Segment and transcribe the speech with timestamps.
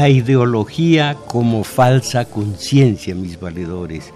[0.00, 4.14] La ideología como falsa conciencia, mis valedores.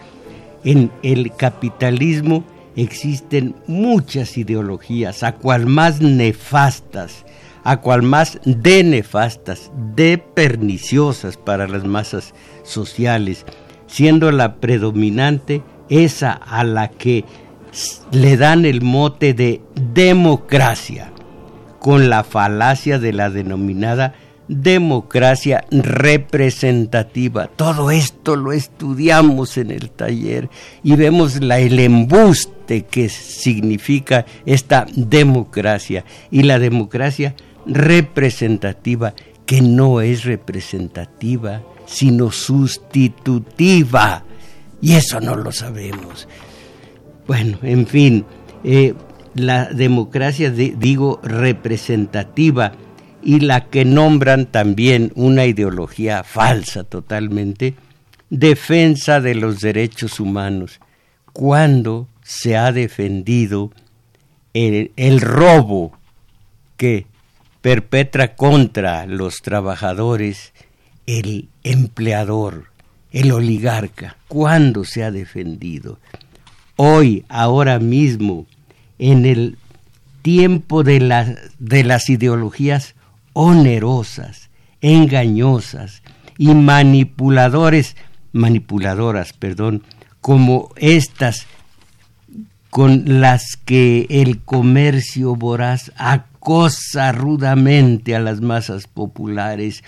[0.65, 2.43] En el capitalismo
[2.75, 7.27] existen muchas ideologías, a cual más nefastas,
[7.65, 12.33] a cual más de nefastas, de perniciosas para las masas
[12.63, 13.45] sociales,
[13.87, 17.27] siendo la predominante esa a la que
[18.11, 19.61] le dan el mote de
[19.93, 21.13] democracia,
[21.79, 24.15] con la falacia de la denominada
[24.49, 27.47] democracia representativa.
[27.49, 30.49] Todo esto lo estudiamos en el taller
[30.83, 37.35] y vemos la, el embuste que significa esta democracia y la democracia
[37.67, 39.15] representativa
[39.47, 44.25] que no es representativa sino sustitutiva
[44.81, 46.29] y eso no lo sabemos.
[47.27, 48.25] Bueno, en fin,
[48.65, 48.95] eh,
[49.35, 52.73] la democracia, digo, representativa,
[53.25, 57.75] y la que nombran también una ideología falsa totalmente,
[58.29, 60.79] defensa de los derechos humanos.
[61.33, 63.73] ¿Cuándo se ha defendido
[64.53, 65.99] el, robo
[66.77, 67.07] que
[67.63, 70.53] perpetra contra los trabajadores
[71.07, 72.67] el empleador,
[73.11, 74.17] el oligarca?
[74.29, 75.99] ¿Cuándo se ha defendido?
[76.77, 78.47] Hoy, ahora mismo,
[78.99, 79.57] en el
[80.21, 82.94] tiempo de, de las ideologías
[83.35, 84.49] onerosas,
[84.81, 86.03] engañosas
[86.39, 87.97] y manipuladores,
[88.33, 89.83] manipuladoras, perdón,
[90.21, 91.47] como estas
[92.71, 99.85] con las que el comercio voraz acosa rudamente a las masas populares,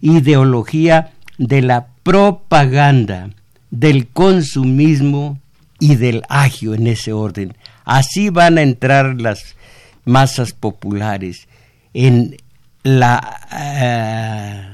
[0.00, 3.30] ideología de la propaganda,
[3.70, 5.38] del consumismo
[5.78, 7.54] y del agio en ese orden.
[7.84, 9.56] Así van a entrar las
[10.04, 11.46] masas populares
[11.92, 12.36] en
[12.82, 14.70] la eh,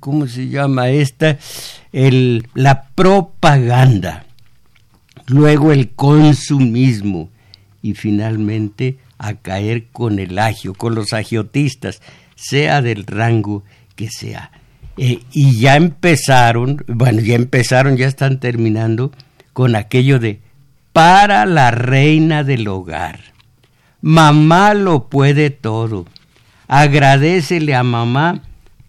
[0.00, 1.38] ¿cómo se llama esta?
[1.92, 4.24] El, la propaganda,
[5.26, 7.30] luego el consumismo
[7.82, 12.00] y finalmente a caer con el agio, con los agiotistas,
[12.34, 13.64] sea del rango
[13.96, 14.50] que sea.
[14.96, 19.12] Eh, y ya empezaron, bueno, ya empezaron, ya están terminando
[19.52, 20.40] con aquello de
[20.92, 23.20] para la reina del hogar.
[24.00, 26.06] Mamá lo puede todo
[26.68, 28.42] agradecele a mamá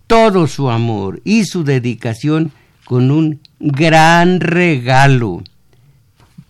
[0.06, 2.52] todo su amor y su dedicación
[2.86, 5.44] con un gran regalo,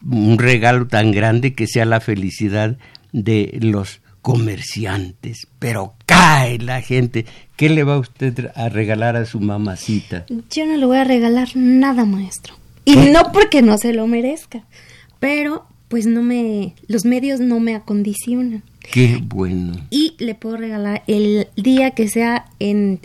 [0.09, 2.77] un regalo tan grande que sea la felicidad
[3.11, 7.25] de los comerciantes, pero cae la gente.
[7.55, 10.25] ¿Qué le va usted a regalar a su mamacita?
[10.49, 12.55] Yo no le voy a regalar nada, maestro.
[12.85, 14.63] Y no porque no se lo merezca,
[15.19, 18.63] pero pues no me, los medios no me acondicionan.
[18.91, 19.73] Qué bueno.
[19.89, 22.99] Y le puedo regalar el día que sea en...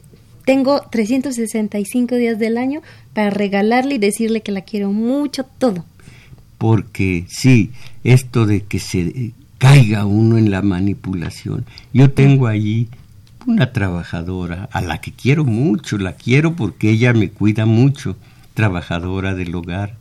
[0.45, 2.83] Tengo 365 días del año
[3.15, 5.84] para regalarle y decirle que la quiero mucho, todo.
[6.59, 7.71] Porque sí,
[8.03, 11.65] esto de que se caiga uno en la manipulación.
[11.94, 12.89] Yo tengo allí
[13.47, 18.17] una trabajadora a la que quiero mucho, la quiero porque ella me cuida mucho,
[18.53, 19.97] trabajadora del hogar.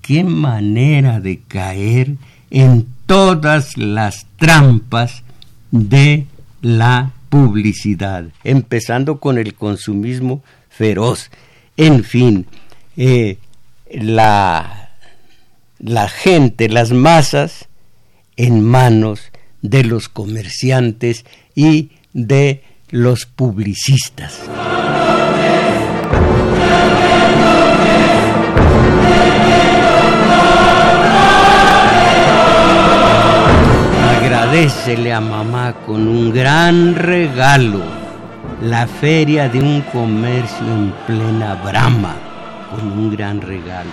[0.00, 2.16] Qué manera de caer
[2.50, 5.22] en todas las trampas
[5.70, 6.26] de
[6.62, 11.30] la publicidad, empezando con el consumismo feroz.
[11.76, 12.46] En fin,
[12.96, 13.38] eh,
[13.90, 14.90] la,
[15.78, 17.68] la gente, las masas,
[18.36, 19.32] en manos
[19.62, 21.24] de los comerciantes
[21.54, 24.40] y de los publicistas.
[34.46, 37.82] Agradecele a mamá con un gran regalo,
[38.62, 42.14] la feria de un comercio en plena brama,
[42.70, 43.90] con un gran regalo.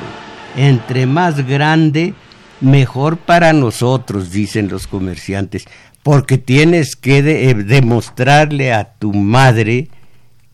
[0.55, 2.13] Entre más grande,
[2.61, 5.65] mejor para nosotros, dicen los comerciantes,
[6.03, 9.87] porque tienes que eh, demostrarle a tu madre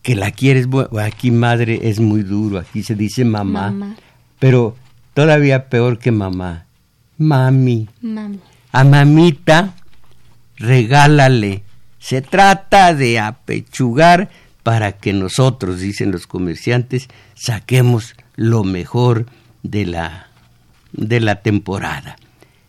[0.00, 0.66] que la quieres.
[0.98, 3.96] Aquí madre es muy duro, aquí se dice mamá.
[4.38, 4.76] pero
[5.12, 6.64] todavía peor que mamá.
[7.18, 7.86] Mami.
[8.00, 8.40] Mami.
[8.72, 9.74] A mamita,
[10.60, 11.64] regálale.
[11.98, 14.30] Se trata de apechugar
[14.62, 19.26] para que nosotros, dicen los comerciantes, saquemos lo mejor
[19.62, 20.28] de la,
[20.92, 22.16] de la temporada.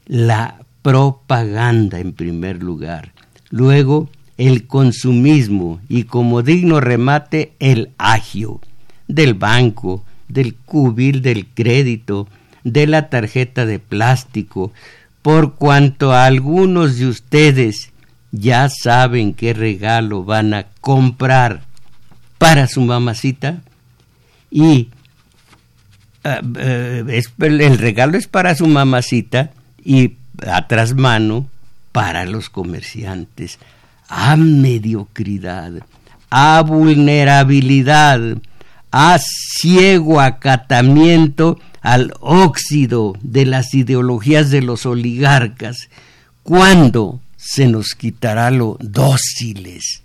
[0.08, 3.14] La propaganda en primer lugar.
[3.50, 8.60] Luego, el consumismo y como digno remate el agio
[9.08, 12.28] del banco, del cubil del crédito,
[12.64, 14.72] de la tarjeta de plástico,
[15.22, 17.92] por cuanto algunos de ustedes
[18.32, 21.64] ya saben qué regalo van a comprar
[22.38, 23.62] para su mamacita
[24.50, 24.90] y
[26.24, 29.52] uh, es, el regalo es para su mamacita
[29.84, 30.16] y
[30.48, 30.66] a
[30.96, 31.48] mano
[31.92, 33.60] para los comerciantes.
[34.08, 35.74] A mediocridad,
[36.30, 38.38] a vulnerabilidad,
[38.92, 45.90] a ciego acatamiento al óxido de las ideologías de los oligarcas.
[46.44, 50.04] ¿Cuándo se nos quitará lo dóciles?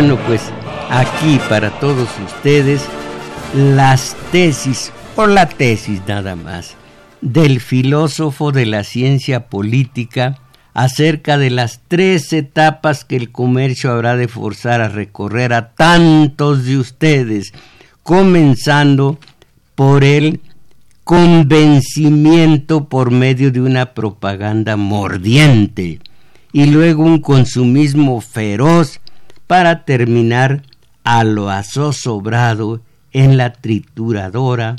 [0.00, 0.42] Bueno, pues
[0.90, 2.84] aquí para todos ustedes
[3.52, 6.76] las tesis, o la tesis nada más,
[7.20, 10.38] del filósofo de la ciencia política
[10.72, 16.64] acerca de las tres etapas que el comercio habrá de forzar a recorrer a tantos
[16.64, 17.52] de ustedes,
[18.04, 19.18] comenzando
[19.74, 20.40] por el
[21.02, 25.98] convencimiento por medio de una propaganda mordiente
[26.52, 29.00] y luego un consumismo feroz
[29.48, 30.62] para terminar
[31.02, 32.80] a lo azozobrado
[33.12, 34.76] en la trituradora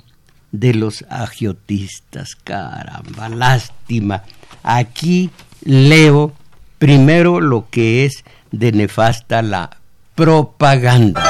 [0.51, 2.35] de los agiotistas.
[2.35, 4.23] Caramba, lástima.
[4.63, 5.31] Aquí
[5.65, 6.33] leo
[6.77, 9.71] primero lo que es de nefasta la
[10.15, 11.23] propaganda.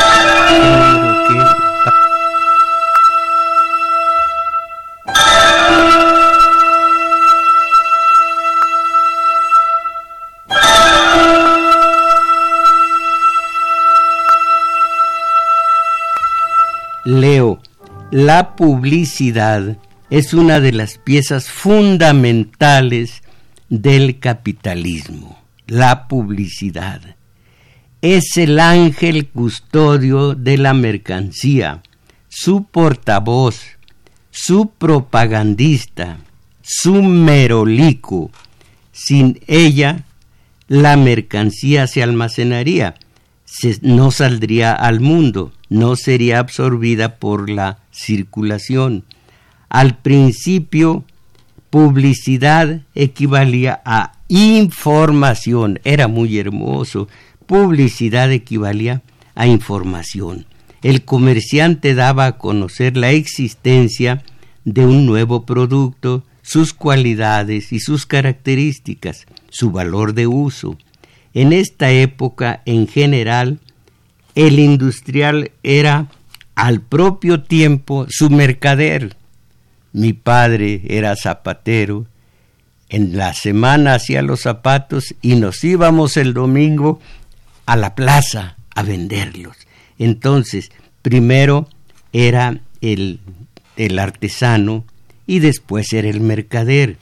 [17.06, 17.62] Leo,
[18.12, 19.78] la publicidad
[20.10, 23.24] es una de las piezas fundamentales
[23.70, 25.40] del capitalismo.
[25.68, 27.16] La publicidad
[28.02, 31.84] es el ángel custodio de la mercancía,
[32.28, 33.62] su portavoz,
[34.32, 36.18] su propagandista,
[36.62, 38.32] su merolico.
[38.92, 40.04] Sin ella,
[40.68, 42.96] la mercancía se almacenaría,
[43.82, 49.06] no saldría al mundo no sería absorbida por la circulación.
[49.70, 51.06] Al principio,
[51.70, 57.08] publicidad equivalía a información, era muy hermoso.
[57.46, 59.02] Publicidad equivalía
[59.36, 60.46] a información.
[60.82, 64.24] El comerciante daba a conocer la existencia
[64.66, 70.78] de un nuevo producto, sus cualidades y sus características, su valor de uso.
[71.34, 73.60] En esta época, en general,
[74.36, 76.08] el industrial era
[76.56, 79.16] al propio tiempo su mercader.
[79.94, 82.06] Mi padre era zapatero.
[82.90, 87.00] En la semana hacía los zapatos y nos íbamos el domingo
[87.66, 89.56] a la plaza a venderlos.
[90.00, 90.72] Entonces,
[91.02, 91.68] primero
[92.14, 93.20] era el,
[93.78, 94.86] el artesano
[95.28, 96.98] y después era el mercader.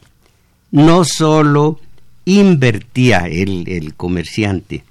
[0.72, 1.80] No solo
[2.26, 4.84] invertía el, el comerciante,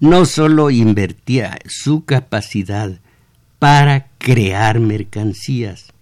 [0.00, 2.98] no solo invertía su capacidad
[3.58, 5.92] para crear mercancías,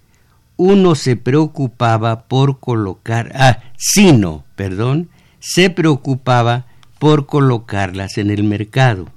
[0.56, 5.08] uno se preocupaba por colocar, ah, sino, perdón,
[5.40, 6.66] se preocupaba
[6.98, 9.08] por colocarlas en el mercado.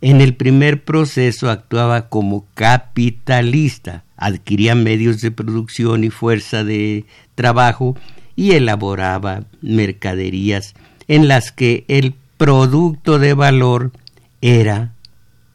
[0.00, 7.96] En el primer proceso actuaba como capitalista, adquiría medios de producción y fuerza de trabajo
[8.36, 10.74] y elaboraba mercaderías
[11.08, 13.90] en las que el producto de valor
[14.40, 14.92] era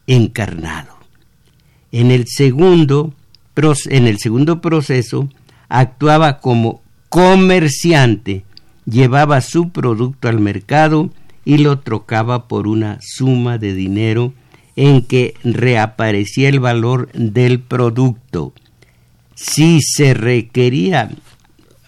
[0.07, 0.93] encarnado.
[1.91, 3.13] En el segundo,
[3.89, 5.29] en el segundo proceso
[5.69, 8.43] actuaba como comerciante,
[8.85, 11.11] llevaba su producto al mercado
[11.45, 14.33] y lo trocaba por una suma de dinero
[14.75, 18.53] en que reaparecía el valor del producto.
[19.35, 21.11] Si se requería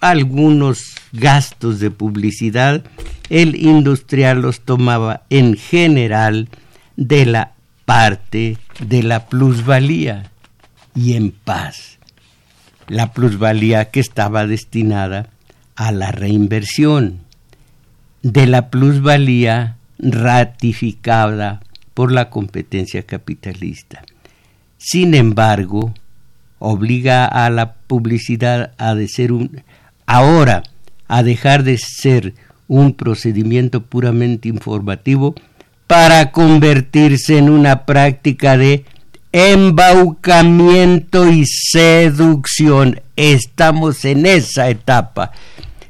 [0.00, 2.84] algunos gastos de publicidad,
[3.28, 6.48] el industrial los tomaba en general
[6.96, 7.52] de la
[7.84, 10.30] parte de la plusvalía
[10.94, 11.98] y en paz.
[12.88, 15.28] La plusvalía que estaba destinada
[15.74, 17.20] a la reinversión,
[18.22, 21.60] de la plusvalía ratificada
[21.94, 24.02] por la competencia capitalista.
[24.78, 25.94] Sin embargo,
[26.58, 29.62] obliga a la publicidad a de ser un
[30.06, 30.62] ahora
[31.08, 32.34] a dejar de ser
[32.68, 35.34] un procedimiento puramente informativo
[35.86, 38.84] para convertirse en una práctica de
[39.32, 43.00] embaucamiento y seducción.
[43.16, 45.32] Estamos en esa etapa.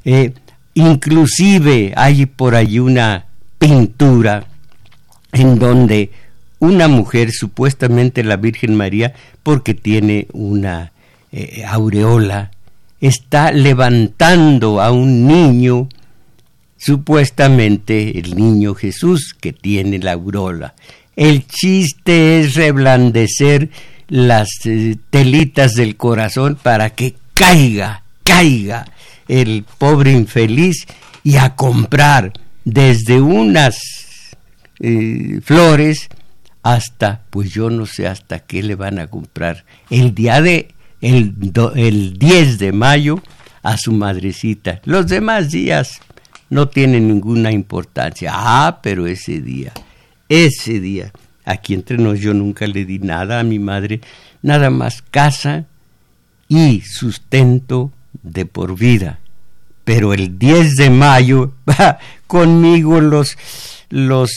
[0.05, 0.33] Eh,
[0.75, 3.27] inclusive hay por ahí una
[3.59, 4.47] pintura
[5.33, 6.11] en donde
[6.59, 10.93] una mujer, supuestamente la Virgen María, porque tiene una
[11.33, 12.51] eh, aureola,
[13.01, 15.89] está levantando a un niño,
[16.77, 20.75] supuestamente el niño Jesús, que tiene la aureola.
[21.15, 23.71] El chiste es reblandecer
[24.09, 28.85] las eh, telitas del corazón para que caiga, caiga
[29.29, 30.87] el pobre infeliz
[31.25, 32.33] y a comprar
[32.65, 33.79] desde unas
[34.81, 36.09] eh, flores
[36.63, 39.65] hasta, pues yo no sé hasta qué le van a comprar.
[39.89, 41.35] El día de, el,
[41.77, 43.23] el 10 de mayo
[43.63, 44.81] a su madrecita.
[44.85, 46.01] Los demás días
[46.51, 48.31] no tienen ninguna importancia.
[48.35, 49.73] Ah, pero ese día,
[50.29, 51.13] ese día,
[51.45, 54.01] aquí entre nos yo nunca le di nada a mi madre,
[54.43, 55.67] nada más casa
[56.49, 57.91] y sustento
[58.23, 59.19] de por vida.
[59.85, 61.53] Pero el 10 de mayo,
[62.27, 63.37] conmigo los,
[63.89, 64.33] los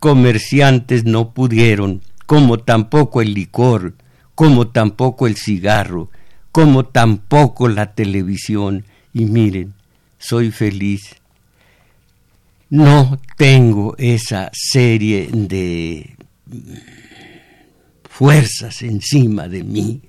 [0.00, 3.94] comerciantes no pudieron, como tampoco el licor,
[4.34, 6.10] como tampoco el cigarro,
[6.50, 8.84] como tampoco la televisión.
[9.12, 9.74] Y miren,
[10.18, 11.16] soy feliz.
[12.74, 16.16] No tengo esa serie de
[18.02, 20.02] fuerzas encima de mí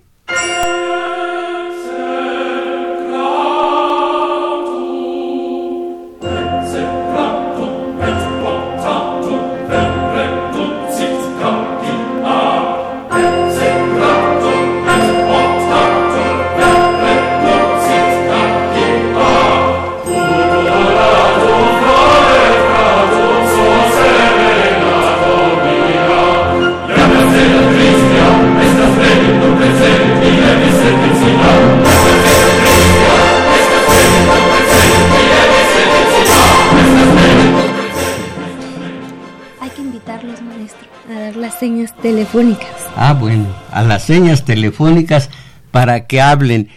[42.36, 42.92] telefónicas.
[42.96, 45.30] Ah, bueno, a las señas telefónicas
[45.72, 46.70] para que hablen,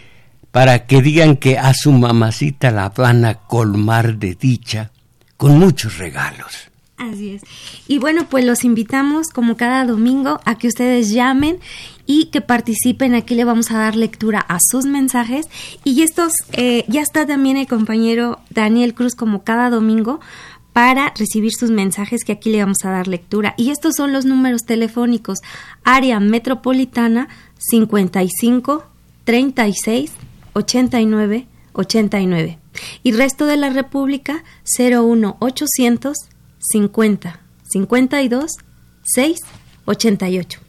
[0.51, 4.91] para que digan que a su mamacita la van a colmar de dicha
[5.37, 6.69] con muchos regalos.
[6.97, 7.41] Así es.
[7.87, 11.59] Y bueno, pues los invitamos como cada domingo a que ustedes llamen
[12.05, 13.15] y que participen.
[13.15, 15.47] Aquí le vamos a dar lectura a sus mensajes.
[15.85, 20.19] Y estos, eh, ya está también el compañero Daniel Cruz como cada domingo
[20.73, 23.53] para recibir sus mensajes que aquí le vamos a dar lectura.
[23.57, 25.39] Y estos son los números telefónicos.
[25.83, 28.85] Área metropolitana 55
[29.23, 30.11] 36
[30.53, 32.59] 89 89.
[33.03, 34.43] Y resto de la República
[34.77, 36.15] 01 800
[36.59, 38.51] 50 52
[39.03, 39.39] 6
[39.85, 40.68] 88.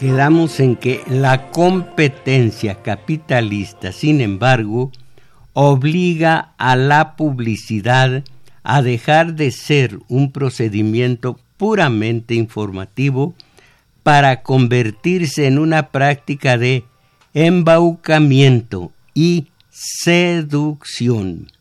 [0.00, 4.90] Quedamos en que la competencia capitalista, sin embargo,
[5.52, 8.24] obliga a la publicidad
[8.62, 13.34] a dejar de ser un procedimiento puramente informativo
[14.02, 16.84] para convertirse en una práctica de
[17.34, 21.52] embaucamiento y seducción.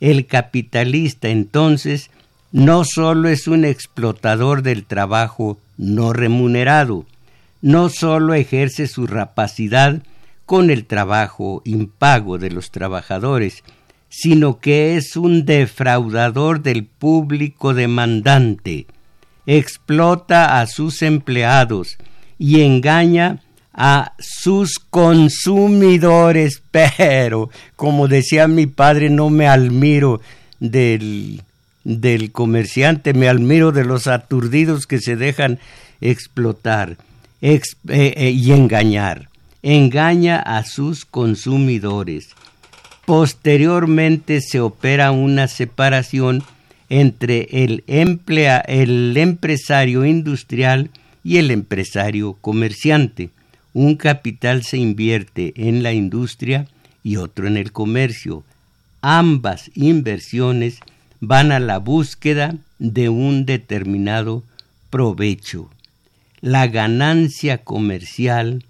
[0.00, 2.10] El capitalista entonces
[2.52, 7.04] no solo es un explotador del trabajo no remunerado,
[7.62, 10.02] no sólo ejerce su rapacidad
[10.44, 13.62] con el trabajo impago de los trabajadores,
[14.08, 18.86] sino que es un defraudador del público demandante,
[19.46, 21.96] explota a sus empleados
[22.38, 23.40] y engaña
[23.72, 30.20] a sus consumidores, pero, como decía mi padre, no me admiro
[30.60, 31.42] del,
[31.84, 35.58] del comerciante, me admiro de los aturdidos que se dejan
[36.00, 36.98] explotar.
[37.44, 39.28] Eh, eh, y engañar.
[39.64, 42.28] Engaña a sus consumidores.
[43.04, 46.44] Posteriormente se opera una separación
[46.88, 50.90] entre el, emplea, el empresario industrial
[51.24, 53.30] y el empresario comerciante.
[53.74, 56.68] Un capital se invierte en la industria
[57.02, 58.44] y otro en el comercio.
[59.00, 60.78] Ambas inversiones
[61.18, 64.44] van a la búsqueda de un determinado
[64.90, 65.70] provecho.
[66.42, 68.64] La ganancia comercial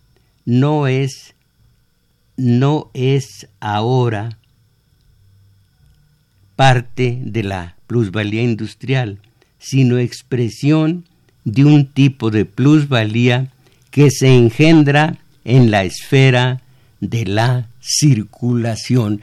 [0.44, 1.34] no es
[2.36, 4.36] no es ahora
[6.54, 9.20] parte de la plusvalía industrial,
[9.58, 11.06] sino expresión
[11.44, 13.50] de un tipo de plusvalía
[13.90, 16.60] que se engendra en la esfera
[17.00, 19.22] de la circulación.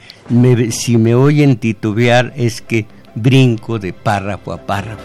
[0.72, 5.04] si me oyen titubear es que brinco de párrafo a párrafo.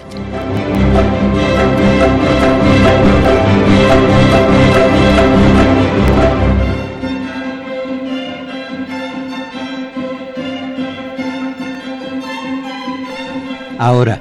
[13.78, 14.20] Ahora,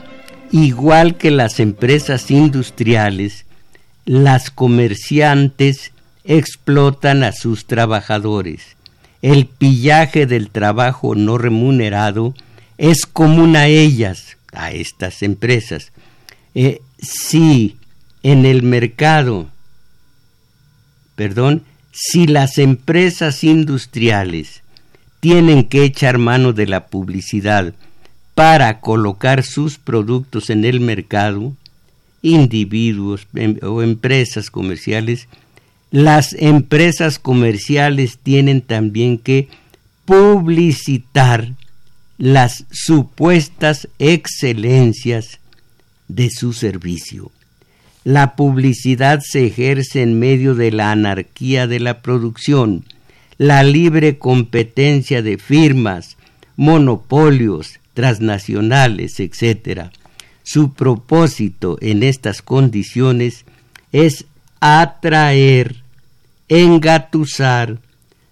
[0.51, 3.45] igual que las empresas industriales,
[4.05, 5.93] las comerciantes
[6.25, 8.75] explotan a sus trabajadores.
[9.21, 12.33] El pillaje del trabajo no remunerado
[12.77, 15.93] es común a ellas, a estas empresas.
[16.55, 17.77] Eh, si
[18.23, 19.49] en el mercado,
[21.15, 24.63] perdón, si las empresas industriales
[25.19, 27.73] tienen que echar mano de la publicidad
[28.33, 31.53] para colocar sus productos en el mercado,
[32.21, 35.27] individuos em, o empresas comerciales,
[35.91, 39.49] las empresas comerciales tienen también que
[40.05, 41.53] publicitar
[42.17, 45.39] las supuestas excelencias
[46.15, 47.31] de su servicio.
[48.03, 52.85] La publicidad se ejerce en medio de la anarquía de la producción,
[53.37, 56.17] la libre competencia de firmas,
[56.55, 59.89] monopolios, transnacionales, etc.
[60.43, 63.45] Su propósito en estas condiciones
[63.91, 64.25] es
[64.59, 65.77] atraer,
[66.49, 67.79] engatusar,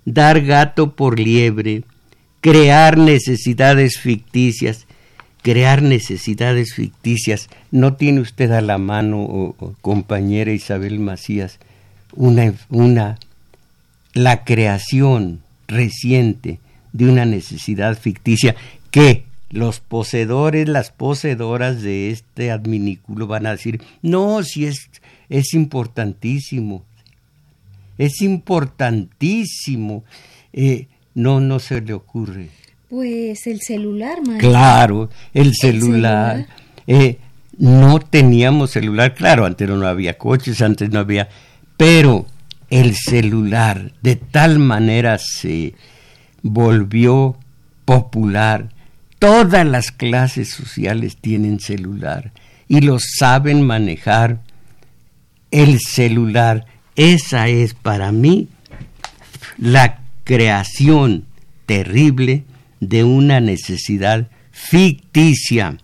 [0.05, 1.83] dar gato por liebre,
[2.41, 4.85] crear necesidades ficticias,
[5.41, 7.49] crear necesidades ficticias.
[7.71, 11.59] ¿No tiene usted a la mano, compañera Isabel Macías,
[12.13, 13.17] una, una,
[14.13, 16.59] la creación reciente
[16.93, 18.55] de una necesidad ficticia
[18.91, 24.89] que los poseedores, las poseedoras de este adminículo van a decir, no, si es,
[25.29, 26.83] es importantísimo,
[27.97, 30.03] es importantísimo.
[30.53, 32.49] Eh, no, no se le ocurre.
[32.91, 34.49] Pues el celular, maestro.
[34.49, 36.45] Claro, el celular.
[36.85, 37.19] Eh,
[37.57, 41.29] no teníamos celular, claro, antes no había coches, antes no había,
[41.77, 42.25] pero
[42.69, 45.73] el celular de tal manera se
[46.41, 47.37] volvió
[47.85, 48.67] popular.
[49.19, 52.33] Todas las clases sociales tienen celular
[52.67, 54.41] y lo saben manejar.
[55.49, 56.65] El celular,
[56.97, 58.49] esa es para mí
[59.57, 61.23] la creación
[61.65, 62.43] terrible
[62.81, 65.77] de una necesidad ficticia.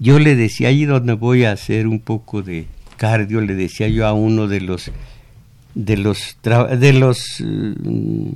[0.00, 4.06] Yo le decía, allí donde voy a hacer un poco de cardio, le decía yo
[4.06, 4.90] a uno de los
[5.74, 8.30] de los de los mm,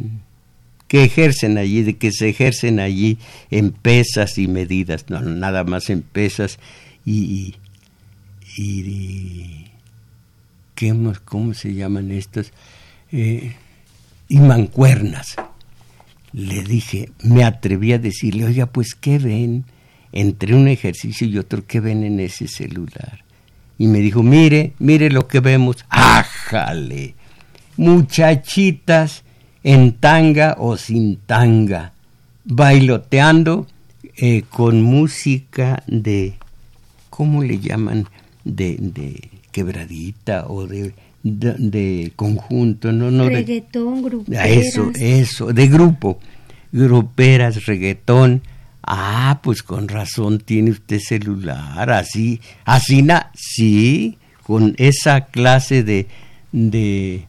[0.86, 3.18] que ejercen allí, de que se ejercen allí
[3.50, 6.58] en pesas y medidas, no, nada más en pesas
[7.04, 7.56] y,
[8.56, 9.66] y,
[11.24, 12.52] ¿cómo se llaman estos?
[13.10, 13.54] Eh,
[14.28, 15.36] y mancuernas.
[16.34, 19.64] Le dije, me atreví a decirle, oiga, pues, ¿qué ven
[20.10, 21.64] entre un ejercicio y otro?
[21.64, 23.24] ¿Qué ven en ese celular?
[23.78, 25.84] Y me dijo, mire, mire lo que vemos.
[25.88, 27.14] ¡Ájale!
[27.76, 29.22] Muchachitas
[29.62, 31.92] en tanga o sin tanga,
[32.44, 33.68] bailoteando
[34.16, 36.34] eh, con música de,
[37.10, 38.08] ¿cómo le llaman?
[38.42, 44.46] De, de quebradita o de de, conjunto, no, no reggaetón, gruperas.
[44.46, 46.20] Eso, eso, de grupo,
[46.70, 48.42] gruperas, reggaetón.
[48.86, 56.06] Ah, pues con razón tiene usted celular, así, así, na, sí, con esa clase de,
[56.52, 57.24] de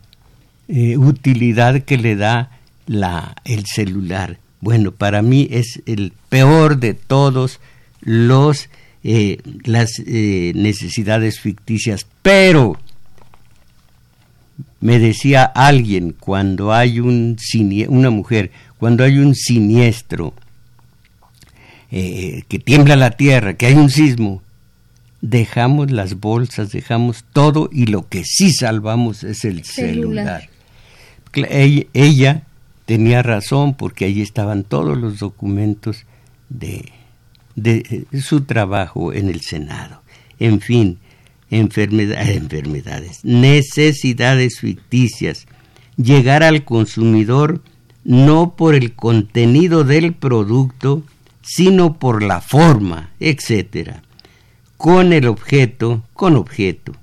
[0.68, 2.52] eh, utilidad que le da
[2.88, 4.38] la, el celular.
[4.60, 7.62] Bueno, para mí es el peor de todos
[8.02, 8.70] los
[9.08, 12.78] eh, las eh, necesidades ficticias, pero
[14.80, 17.38] me decía alguien cuando hay un
[17.90, 20.34] una mujer, cuando hay un siniestro,
[21.92, 24.42] eh, que tiembla la tierra, que hay un sismo,
[25.22, 30.50] dejamos las bolsas, dejamos todo y lo que sí salvamos es el celular.
[31.34, 32.44] Ella,
[32.86, 36.06] tenía razón porque ahí estaban todos los documentos
[36.50, 36.92] de
[37.56, 40.02] de su trabajo en el Senado.
[40.40, 41.00] En fin,
[41.50, 45.48] enfermedades, necesidades ficticias,
[45.98, 47.62] llegar al consumidor
[48.04, 51.04] no por el contenido del producto,
[51.42, 53.96] sino por la forma, etc.,
[54.78, 56.94] con el objeto, con objeto,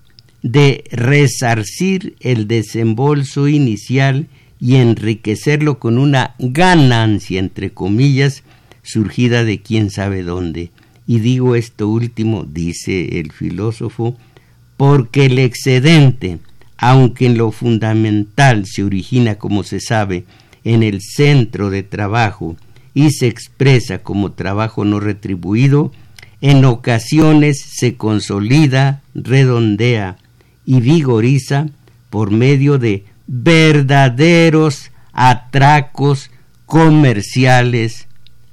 [0.42, 4.28] de resarcir el desembolso inicial
[4.60, 8.44] y enriquecerlo con una ganancia, entre comillas,
[8.82, 10.70] surgida de quién sabe dónde.
[11.06, 14.16] Y digo esto último, dice el filósofo,
[14.82, 16.40] porque el excedente,
[16.76, 20.24] aunque en lo fundamental se origina, como se sabe,
[20.64, 22.56] en el centro de trabajo
[22.92, 25.92] y se expresa como trabajo no retribuido,
[26.40, 30.16] en ocasiones se consolida, redondea
[30.66, 31.68] y vigoriza
[32.10, 36.32] por medio de verdaderos atracos
[36.66, 38.08] comerciales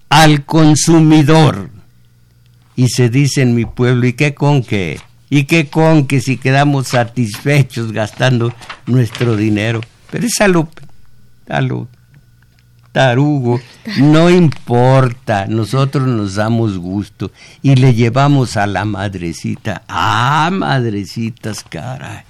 [0.10, 1.72] al consumidor.
[2.76, 5.00] Y se dice en mi pueblo, ¿y qué con qué?
[5.30, 8.54] ¿Y qué con que si quedamos satisfechos gastando
[8.86, 9.82] nuestro dinero?
[10.12, 10.68] Pero es salud,
[11.48, 11.88] salud
[12.92, 13.62] tarugo,
[13.98, 22.26] no importa, nosotros nos damos gusto y le llevamos a la madrecita, ah, madrecitas, cara.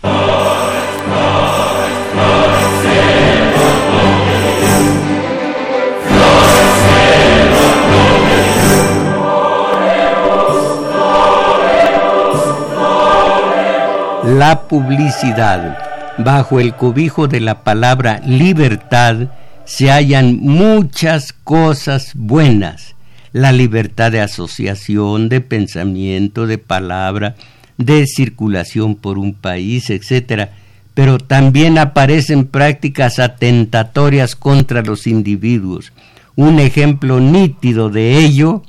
[14.38, 15.80] La publicidad,
[16.20, 19.30] bajo el cobijo de la palabra libertad,
[19.66, 22.96] se hallan muchas cosas buenas.
[23.34, 27.38] La libertad de asociación, de pensamiento, de palabra,
[27.80, 30.50] de circulación por un país, etc.
[30.94, 35.92] Pero también aparecen prácticas atentatorias contra los individuos.
[36.36, 38.62] Un ejemplo nítido de ello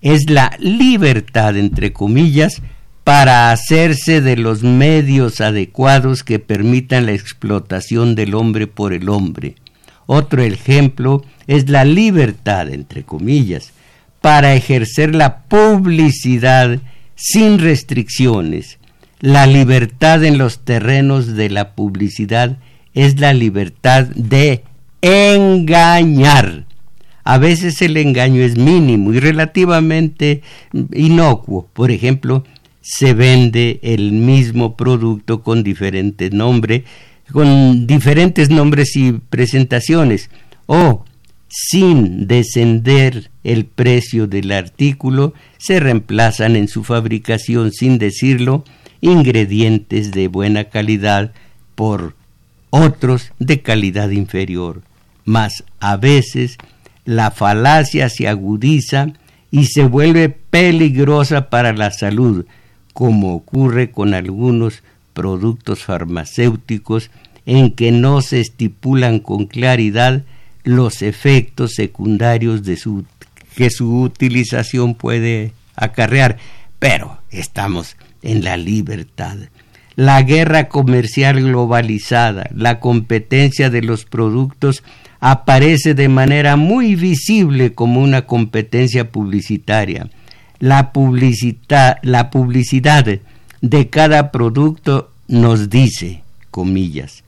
[0.00, 2.62] es la libertad, entre comillas,
[3.04, 9.56] para hacerse de los medios adecuados que permitan la explotación del hombre por el hombre.
[10.06, 13.72] Otro ejemplo es la libertad, entre comillas,
[14.22, 16.78] para ejercer la publicidad
[17.14, 18.78] sin restricciones.
[19.20, 22.56] La libertad en los terrenos de la publicidad
[22.94, 24.64] es la libertad de
[25.02, 26.64] engañar.
[27.22, 30.42] A veces el engaño es mínimo y relativamente
[30.92, 31.68] inocuo.
[31.72, 32.44] Por ejemplo,
[32.86, 36.84] se vende el mismo producto con diferente nombre
[37.32, 40.30] con diferentes nombres y presentaciones,
[40.66, 41.04] o
[41.48, 48.64] sin descender el precio del artículo, se reemplazan en su fabricación, sin decirlo,
[49.00, 51.32] ingredientes de buena calidad
[51.74, 52.14] por
[52.70, 54.82] otros de calidad inferior.
[55.24, 56.58] Mas a veces
[57.04, 59.12] la falacia se agudiza
[59.50, 62.44] y se vuelve peligrosa para la salud,
[62.94, 67.10] como ocurre con algunos productos farmacéuticos
[67.44, 70.24] en que no se estipulan con claridad
[70.62, 72.62] los efectos secundarios
[73.54, 76.38] que su utilización puede acarrear.
[76.78, 79.36] Pero estamos en la libertad.
[79.96, 84.82] La guerra comercial globalizada, la competencia de los productos
[85.20, 90.10] aparece de manera muy visible como una competencia publicitaria.
[90.58, 90.92] La,
[92.02, 93.06] la publicidad
[93.60, 97.24] de cada producto nos dice, comillas,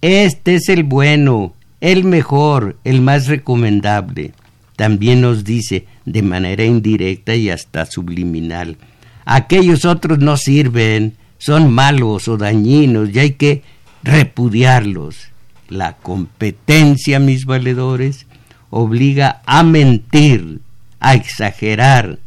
[0.00, 4.32] este es el bueno, el mejor, el más recomendable.
[4.76, 8.76] También nos dice, de manera indirecta y hasta subliminal,
[9.24, 13.62] aquellos otros no sirven, son malos o dañinos y hay que
[14.02, 15.30] repudiarlos.
[15.68, 18.26] La competencia, mis valedores,
[18.70, 20.60] obliga a mentir,
[21.00, 22.18] a exagerar,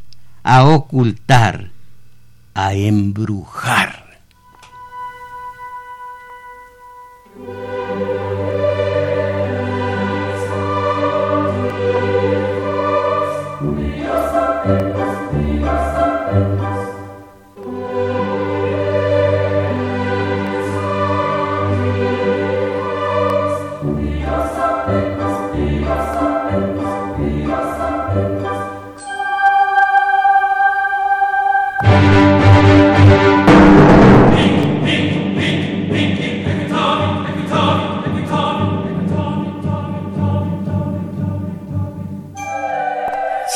[0.43, 1.71] a ocultar,
[2.54, 4.01] a embrujar.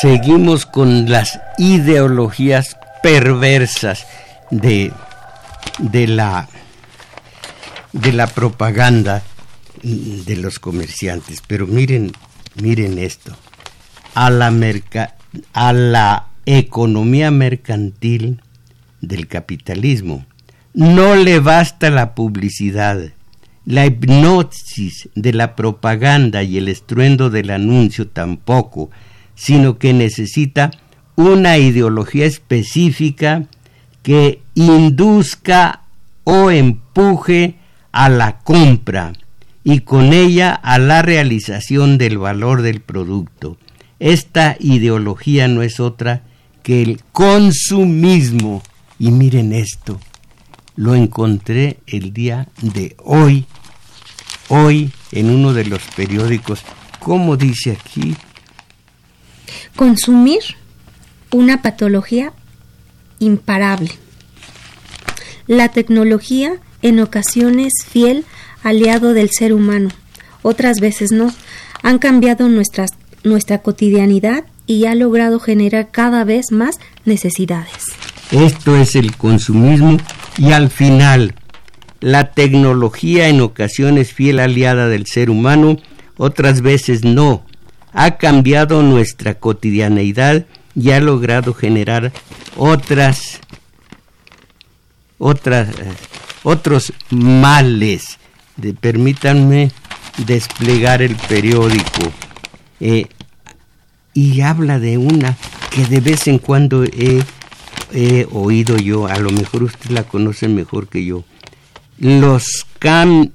[0.02, 4.06] Seguimos con las ideologías perversas
[4.52, 4.92] de,
[5.80, 6.50] de, la,
[7.94, 9.24] de la propaganda
[9.82, 11.42] de los comerciantes.
[11.46, 12.12] Pero miren,
[12.56, 13.36] miren esto.
[14.14, 14.52] A la,
[15.54, 18.42] a la economía mercantil
[19.02, 20.26] del capitalismo.
[20.74, 23.00] No le basta la publicidad,
[23.66, 28.90] la hipnosis de la propaganda y el estruendo del anuncio tampoco,
[29.36, 30.72] sino que necesita
[31.16, 33.46] una ideología específica
[34.04, 35.82] que induzca
[36.24, 37.56] o empuje
[37.92, 39.14] a la compra
[39.64, 43.58] y con ella a la realización del valor del producto.
[44.00, 46.24] Esta ideología no es otra
[46.62, 48.62] que el consumismo.
[49.00, 50.00] Y miren esto,
[50.76, 53.46] lo encontré el día de hoy,
[54.50, 56.62] hoy en uno de los periódicos.
[57.00, 58.16] ¿Cómo dice aquí?
[59.76, 60.42] Consumir
[61.32, 62.34] una patología
[63.20, 63.92] imparable.
[65.48, 68.26] La tecnología en ocasiones fiel
[68.64, 69.90] aliado del ser humano,
[70.42, 71.34] otras veces no.
[71.84, 77.86] Han cambiado nuestra cotidianidad y ha logrado generar cada vez más necesidades.
[78.32, 79.98] Esto es el consumismo
[80.38, 81.36] y al final
[82.00, 85.78] la tecnología en ocasiones fiel aliada del ser humano,
[86.18, 87.45] otras veces no.
[87.96, 92.12] Ha cambiado nuestra cotidianeidad y ha logrado generar
[92.58, 93.40] otras
[95.18, 95.94] otras eh,
[96.44, 98.20] otros males.
[98.80, 99.72] Permítanme
[100.26, 102.12] desplegar el periódico.
[102.80, 103.08] Eh,
[104.14, 105.38] y habla de una
[105.72, 107.22] que de vez en cuando he,
[107.94, 111.24] he, oído yo, a lo mejor usted la conoce mejor que yo.
[111.98, 112.66] Los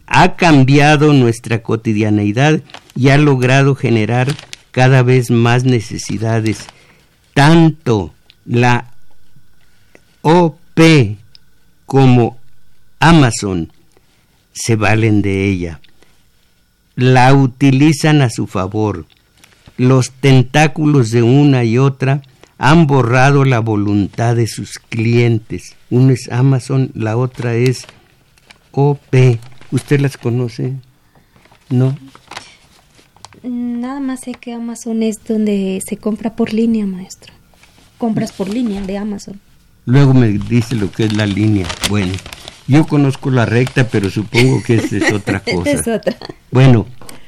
[0.06, 2.60] ha cambiado nuestra cotidianeidad
[3.00, 4.28] y ha logrado generar
[4.72, 6.66] cada vez más necesidades.
[7.32, 8.12] Tanto
[8.44, 8.90] la
[10.20, 10.80] OP
[11.86, 12.36] como
[12.98, 13.72] Amazon
[14.52, 15.80] se valen de ella.
[16.94, 19.06] La utilizan a su favor
[19.78, 22.20] los tentáculos de una y otra
[22.58, 25.74] han borrado la voluntad de sus clientes.
[25.88, 27.86] Uno es Amazon, la otra es
[28.72, 29.38] OP.
[29.70, 30.74] ¿Usted las conoce?
[31.70, 31.96] ¿No?
[33.42, 37.32] Nada más sé que Amazon es donde se compra por línea, maestro.
[37.98, 39.40] Compras por línea de Amazon.
[39.86, 41.66] Luego me dice lo que es la línea.
[41.88, 42.12] Bueno,
[42.66, 45.70] yo conozco la recta, pero supongo que esa es otra cosa.
[45.70, 46.16] es otra.
[46.50, 46.86] Bueno,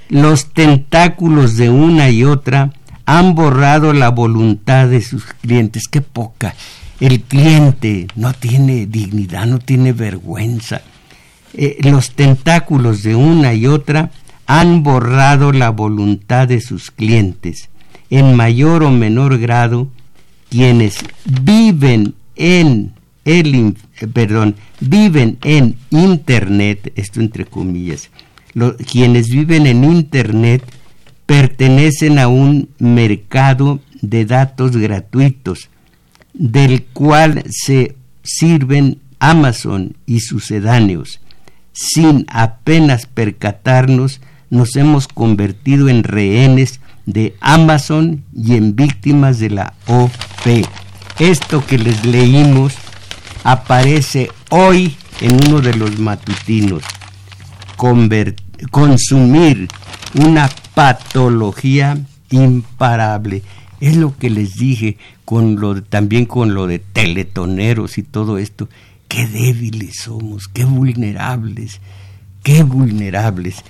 [0.09, 2.73] los tentáculos de una y otra
[3.07, 5.89] han borrado la voluntad de sus clientes.
[5.89, 6.55] Qué poca.
[7.01, 10.83] El cliente no tiene dignidad, no tiene vergüenza.
[11.55, 14.11] Eh, los tentáculos de una y otra
[14.47, 17.69] han borrado la voluntad de sus clientes.
[18.11, 19.89] En mayor o menor grado,
[20.51, 22.93] quienes viven en
[23.25, 23.77] el,
[24.13, 28.11] perdón, viven en Internet, esto entre comillas,
[28.91, 30.63] quienes viven en Internet
[31.27, 35.71] pertenecen a un mercado de datos gratuitos,
[36.35, 41.21] del cual se sirven Amazon y sucedáneos.
[41.73, 44.21] Sin apenas percatarnos,
[44.53, 50.69] nos hemos convertido en rehenes de Amazon y en víctimas de la OP.
[51.19, 52.75] Esto que les leímos
[53.45, 56.83] aparece hoy en uno de los matutinos
[58.71, 59.69] consumir
[60.15, 61.99] una patología
[62.31, 63.43] imparable.
[63.81, 68.69] Es lo que les dije con lo también con lo de teletoneros y todo esto.
[69.09, 71.81] Qué débiles somos, qué vulnerables,
[72.43, 73.65] qué vulnerables.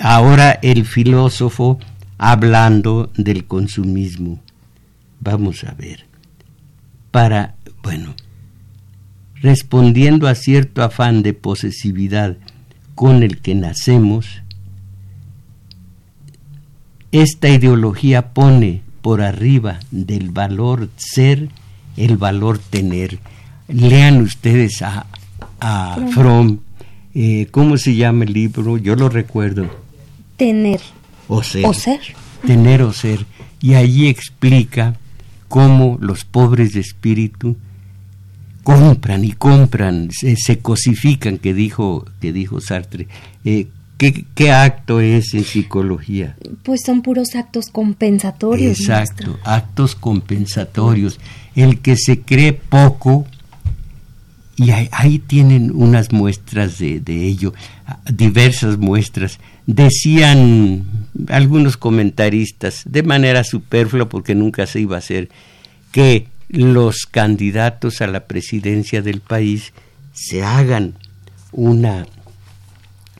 [0.00, 1.78] Ahora el filósofo
[2.18, 4.40] hablando del consumismo.
[5.20, 6.06] Vamos a ver.
[7.10, 8.14] Para, bueno,
[9.36, 12.36] respondiendo a cierto afán de posesividad
[12.94, 14.42] con el que nacemos,
[17.12, 21.48] esta ideología pone por arriba del valor ser
[21.96, 23.18] el valor tener.
[23.68, 25.06] Lean ustedes a,
[25.60, 26.60] a Fromm,
[27.20, 28.78] eh, ¿cómo se llama el libro?
[28.78, 29.68] Yo lo recuerdo.
[30.36, 30.80] Tener.
[31.26, 31.66] O ser.
[31.66, 32.00] O ser.
[32.46, 33.26] Tener o ser.
[33.60, 34.94] Y allí explica
[35.48, 37.56] cómo los pobres de espíritu
[38.62, 43.08] compran y compran, se, cosifican, que dijo, que dijo Sartre.
[43.44, 46.36] Eh, ¿qué, acto es en psicología?
[46.62, 48.78] Pues son puros actos compensatorios.
[48.78, 51.18] Exacto, actos compensatorios.
[51.56, 53.26] El que se cree poco,
[54.58, 57.54] y ahí, tienen unas muestras de, ello,
[58.12, 59.38] diversas muestras.
[59.66, 60.84] Decían
[61.28, 65.28] algunos comentaristas, de manera superflua porque nunca se iba a hacer,
[65.92, 69.72] que los candidatos a la presidencia del país
[70.12, 70.94] se hagan
[71.52, 72.06] una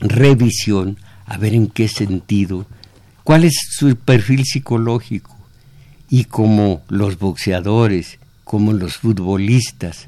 [0.00, 2.66] revisión a ver en qué sentido,
[3.22, 5.36] cuál es su perfil psicológico
[6.10, 10.07] y como los boxeadores, como los futbolistas,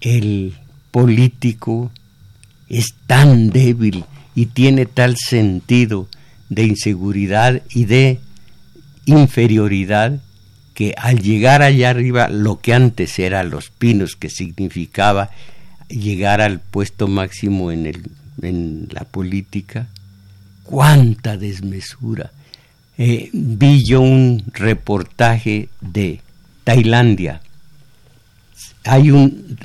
[0.00, 0.54] el
[0.90, 1.90] político
[2.68, 4.04] es tan débil
[4.34, 6.08] y tiene tal sentido
[6.48, 8.20] de inseguridad y de
[9.06, 10.20] inferioridad
[10.74, 15.30] que al llegar allá arriba lo que antes era Los Pinos, que significaba
[15.88, 18.10] llegar al puesto máximo en, el,
[18.42, 19.88] en la política,
[20.64, 22.30] cuánta desmesura.
[22.98, 26.20] Eh, vi yo un reportaje de
[26.64, 27.40] Tailandia.
[28.86, 29.58] Hay un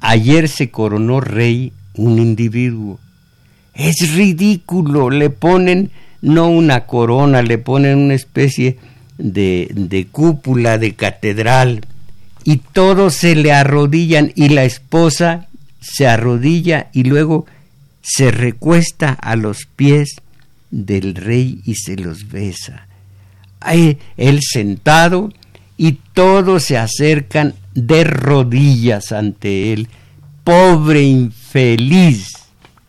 [0.00, 2.98] ayer se coronó rey un individuo.
[3.74, 8.78] Es ridículo, le ponen no una corona, le ponen una especie
[9.18, 11.80] de, de cúpula de catedral
[12.44, 15.48] y todos se le arrodillan y la esposa
[15.80, 17.46] se arrodilla y luego
[18.02, 20.16] se recuesta a los pies
[20.70, 22.86] del rey y se los besa.
[23.60, 25.32] Hay él sentado
[25.76, 29.88] y todos se acercan de rodillas ante él.
[30.44, 32.32] Pobre infeliz,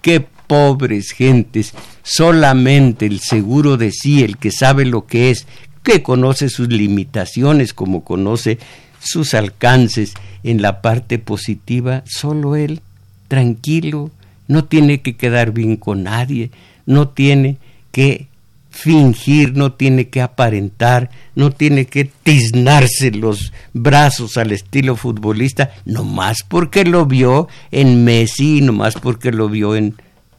[0.01, 5.47] qué pobres gentes, solamente el seguro de sí, el que sabe lo que es,
[5.83, 8.57] que conoce sus limitaciones como conoce
[8.99, 12.81] sus alcances en la parte positiva, solo él,
[13.27, 14.11] tranquilo,
[14.47, 16.51] no tiene que quedar bien con nadie,
[16.85, 17.57] no tiene
[17.91, 18.27] que
[18.73, 26.39] fingir, no tiene que aparentar, no tiene que tiznarse los brazos al estilo futbolista, nomás
[26.47, 29.95] porque lo vio en Messi, nomás porque lo vio en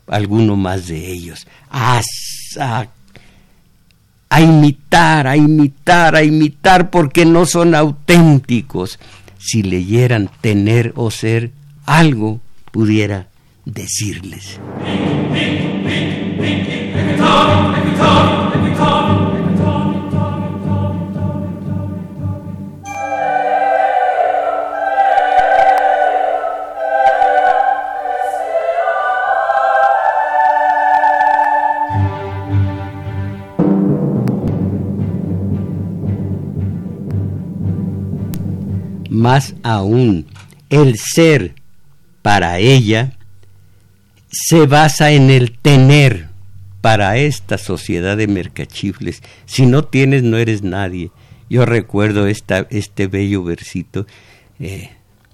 [0.09, 1.47] alguno más de ellos.
[1.71, 2.03] A,
[4.29, 8.99] a imitar, a imitar, a imitar, porque no son auténticos.
[9.39, 11.53] Si leyeran tener o ser,
[11.87, 12.41] algo
[12.73, 13.29] pudiera
[13.65, 14.59] decirles.
[39.25, 40.27] Más aún,
[40.69, 41.55] el ser
[42.21, 43.13] para ella
[44.31, 46.34] se basa en el tener
[46.85, 49.23] para esta sociedad de mercachifles.
[49.47, 51.11] Si no tienes, no eres nadie.
[51.49, 54.07] Yo recuerdo esta, este bello versito
[54.61, 54.91] eh,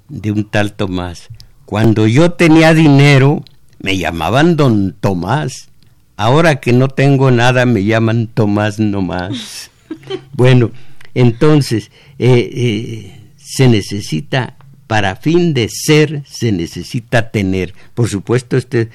[0.09, 1.27] de un tal Tomás.
[1.65, 3.43] Cuando yo tenía dinero,
[3.81, 5.71] me llamaban don Tomás.
[6.17, 9.73] Ahora que no tengo nada, me llaman Tomás nomás.
[10.33, 10.71] bueno,
[11.15, 17.75] entonces, eh, eh, se necesita, para fin de ser, se necesita tener.
[17.95, 18.91] Por supuesto, este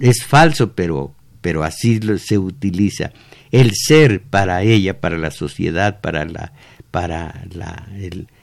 [0.00, 3.12] es falso, pero pero así se utiliza.
[3.50, 6.52] El ser para ella, para la sociedad, para la,
[6.90, 7.88] para la,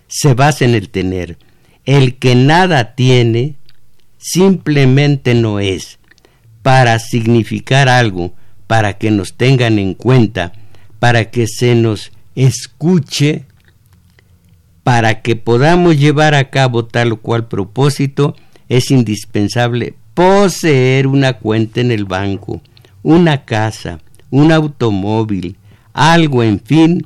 [0.08, 1.38] se basa en el tener.
[1.86, 3.56] El que nada tiene,
[4.18, 6.00] simplemente no es.
[6.62, 8.34] Para significar algo,
[8.66, 10.54] para que nos tengan en cuenta,
[11.00, 13.46] para que se nos escuche,
[14.84, 18.36] para que podamos llevar a cabo tal o cual propósito,
[18.68, 22.62] es indispensable poseer una cuenta en el banco
[23.06, 24.00] una casa,
[24.32, 25.58] un automóvil,
[25.94, 27.06] algo, en fin,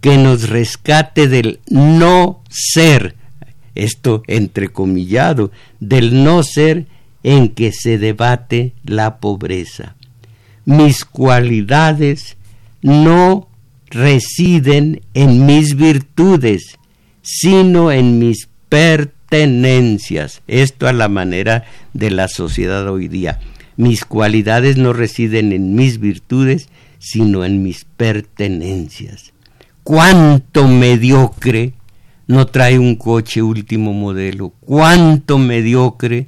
[0.00, 3.16] que nos rescate del no ser,
[3.74, 6.86] esto entrecomillado, del no ser
[7.24, 9.96] en que se debate la pobreza.
[10.66, 12.36] Mis cualidades
[12.80, 13.48] no
[13.86, 16.78] residen en mis virtudes,
[17.22, 20.42] sino en mis pertenencias.
[20.46, 23.40] Esto a la manera de la sociedad hoy día.
[23.80, 29.32] Mis cualidades no residen en mis virtudes, sino en mis pertenencias.
[29.84, 31.72] ¿Cuánto mediocre
[32.26, 34.50] no trae un coche último modelo?
[34.60, 36.26] ¿Cuánto mediocre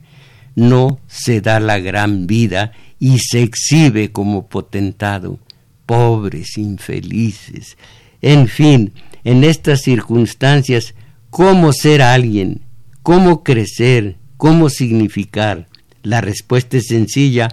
[0.54, 5.38] no se da la gran vida y se exhibe como potentado?
[5.84, 7.76] Pobres, infelices.
[8.22, 10.94] En fin, en estas circunstancias,
[11.28, 12.62] ¿cómo ser alguien?
[13.02, 14.16] ¿Cómo crecer?
[14.38, 15.68] ¿Cómo significar?
[16.02, 17.48] La respuesta es sencilla,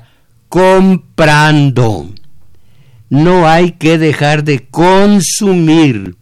[0.47, 2.10] comprando.
[3.10, 6.16] No hay que dejar de consumir.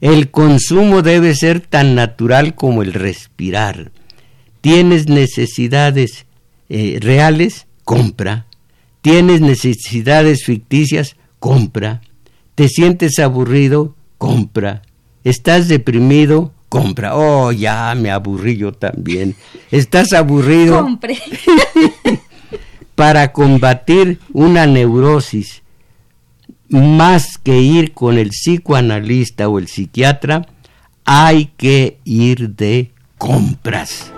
[0.00, 3.92] El consumo debe ser tan natural como el respirar.
[4.60, 6.26] Tienes necesidades
[6.68, 8.46] eh, reales, compra.
[9.02, 12.02] Tienes necesidades ficticias, compra.
[12.54, 14.82] Te sientes aburrido, compra.
[15.24, 17.14] Estás deprimido, compra.
[17.14, 19.36] Oh, ya me aburrí yo también.
[19.70, 20.80] ¿Estás aburrido?
[20.80, 21.18] Compre.
[22.94, 25.62] para combatir una neurosis
[26.68, 30.46] más que ir con el psicoanalista o el psiquiatra,
[31.04, 34.12] hay que ir de compras.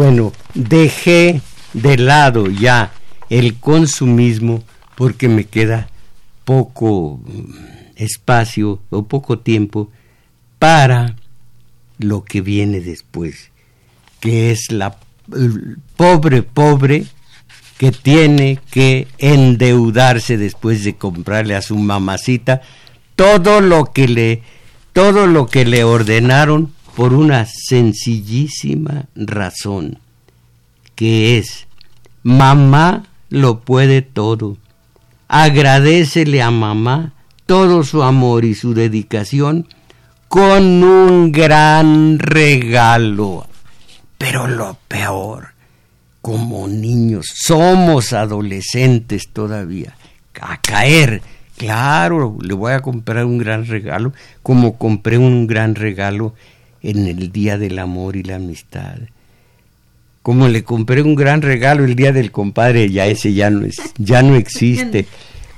[0.00, 1.42] Bueno, dejé
[1.74, 2.90] de lado ya
[3.28, 5.90] el consumismo porque me queda
[6.46, 7.52] poco mm,
[7.96, 9.90] espacio o poco tiempo
[10.58, 11.16] para
[11.98, 13.50] lo que viene después,
[14.20, 14.96] que es la
[15.98, 17.04] pobre, pobre
[17.76, 22.62] que tiene que endeudarse después de comprarle a su mamacita
[23.16, 24.42] todo lo que le
[24.94, 29.98] todo lo que le ordenaron por una sencillísima razón,
[30.94, 31.66] que es
[32.22, 34.56] mamá lo puede todo.
[35.28, 37.12] Agradecele a mamá
[37.46, 39.66] todo su amor y su dedicación
[40.28, 43.46] con un gran regalo.
[44.18, 45.48] Pero lo peor,
[46.20, 49.96] como niños, somos adolescentes todavía,
[50.40, 51.22] a caer.
[51.56, 54.12] Claro, le voy a comprar un gran regalo,
[54.42, 56.34] como compré un gran regalo
[56.82, 58.98] en el Día del Amor y la Amistad.
[60.22, 63.76] Como le compré un gran regalo el Día del Compadre, ya ese ya no, es,
[63.98, 65.06] ya no existe.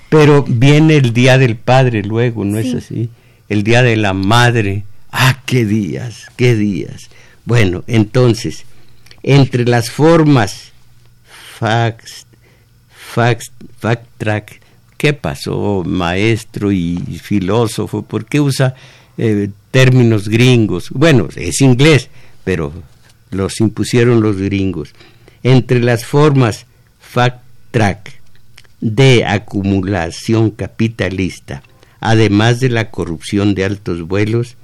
[0.09, 3.09] Pero viene el Día del Padre luego, ¿no es así?
[3.49, 4.85] El Día de la Madre.
[5.11, 7.09] Ah, qué días, qué días.
[7.45, 8.65] Bueno, entonces,
[9.23, 10.73] entre las formas
[11.59, 12.27] fax,
[12.91, 14.61] fax, fact track,
[14.97, 18.03] ¿qué pasó, maestro y filósofo?
[18.03, 18.75] ¿Por qué usa
[19.19, 20.91] eh, términos gringos.
[20.91, 22.09] Bueno, es inglés,
[22.45, 22.73] pero
[23.31, 24.91] los impusieron los gringos.
[25.43, 26.67] Entre las formas
[27.01, 27.43] fact
[27.73, 28.21] track
[28.81, 31.63] de acumulación capitalista,
[32.01, 34.57] además de la corrupción de altos vuelos,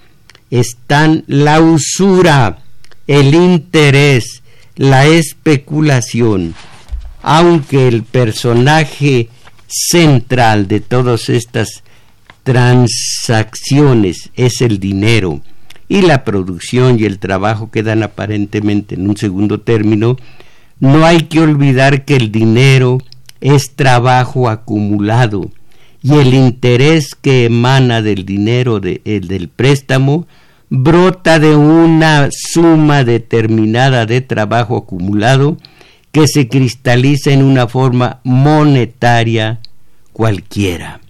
[0.50, 2.58] están la usura,
[3.06, 4.42] el interés,
[4.76, 6.54] la especulación,
[7.22, 9.28] aunque el personaje
[9.66, 11.82] central de todas estas
[12.48, 15.42] transacciones es el dinero
[15.86, 20.16] y la producción y el trabajo quedan aparentemente en un segundo término,
[20.80, 23.02] no hay que olvidar que el dinero
[23.42, 25.50] es trabajo acumulado
[26.02, 30.26] y el interés que emana del dinero el del préstamo
[30.70, 35.58] brota de una suma determinada de trabajo acumulado
[36.12, 39.60] que se cristaliza en una forma monetaria
[40.14, 41.00] cualquiera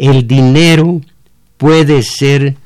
[0.00, 1.02] el dinero
[1.58, 2.56] puede ser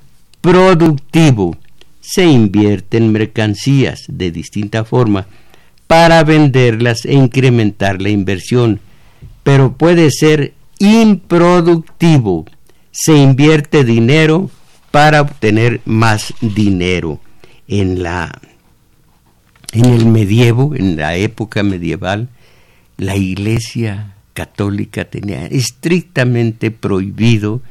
[0.41, 1.57] productivo.
[2.01, 5.27] Se invierte en mercancías de distinta forma
[5.89, 8.79] para venderlas e incrementar la inversión,
[9.43, 12.47] pero puede ser improductivo.
[12.93, 14.49] Se invierte dinero
[14.93, 17.19] para obtener más dinero.
[17.67, 18.41] En la
[19.73, 22.29] en el medievo, en la época medieval,
[22.97, 27.63] la iglesia católica tenía estrictamente prohibido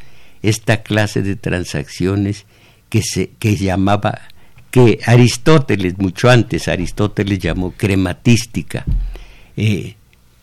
[0.41, 2.45] esta clase de transacciones
[2.89, 4.21] que se que llamaba
[4.71, 8.85] que Aristóteles mucho antes Aristóteles llamó crematística
[9.55, 9.95] eh,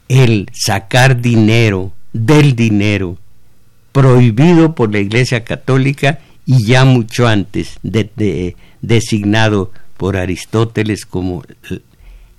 [0.08, 3.18] el sacar dinero del dinero
[3.92, 7.78] prohibido por la Iglesia Católica y ya mucho antes
[8.80, 11.44] designado por Aristóteles como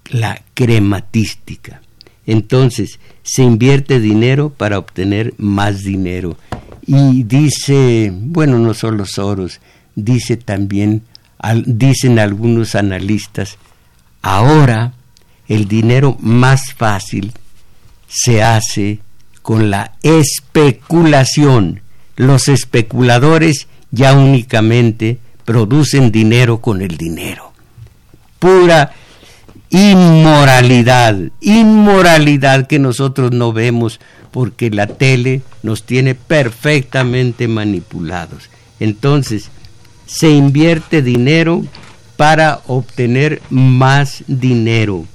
[0.10, 1.82] la crematística.
[2.26, 6.38] Entonces, se invierte dinero para obtener más dinero.
[6.86, 9.60] Y dice, bueno, no solo Soros,
[9.96, 11.04] dice también,
[11.66, 13.58] dicen algunos analistas,
[14.22, 14.94] ahora
[15.48, 17.34] el dinero más fácil
[18.08, 19.00] se hace
[19.42, 21.82] con la especulación.
[22.16, 27.52] Los especuladores ya únicamente producen dinero con el dinero.
[28.40, 28.94] Pura
[29.72, 34.00] inmoralidad, inmoralidad que nosotros no vemos
[34.32, 38.50] porque la tele nos tiene perfectamente manipulados.
[38.80, 39.50] Entonces,
[40.06, 41.64] se invierte dinero
[42.18, 45.06] para obtener más dinero.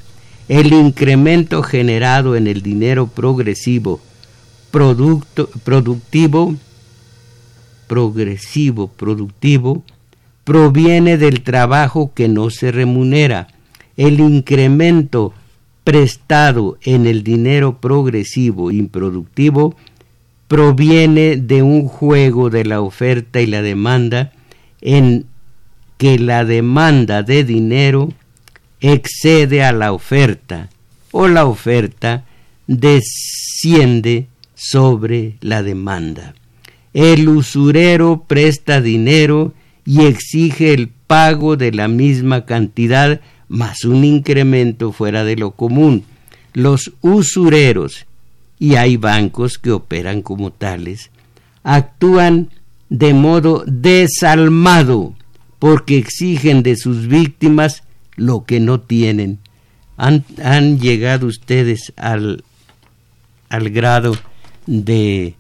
[0.49, 4.01] El incremento generado en el dinero progresivo,
[4.71, 6.55] producto, productivo,
[7.87, 9.83] progresivo, productivo,
[10.45, 13.49] proviene del trabajo que no se remunera
[13.97, 15.33] el incremento
[15.85, 19.77] prestado en el dinero progresivo improductivo
[20.49, 24.33] proviene de un juego de la oferta y la demanda
[24.81, 25.27] en
[25.97, 28.13] que la demanda de dinero
[28.81, 30.69] excede a la oferta
[31.13, 32.25] o la oferta
[32.67, 36.35] desciende sobre la demanda.
[36.93, 39.53] El usurero presta dinero
[39.85, 46.05] y exige el pago de la misma cantidad más un incremento fuera de lo común.
[46.53, 48.07] Los usureros,
[48.59, 51.11] y hay bancos que operan como tales,
[51.63, 52.51] actúan
[52.89, 55.15] de modo desalmado
[55.59, 57.83] porque exigen de sus víctimas
[58.17, 59.39] lo que no tienen.
[59.97, 62.45] Han, llegado ustedes al,
[63.49, 64.17] al grado
[64.67, 65.35] de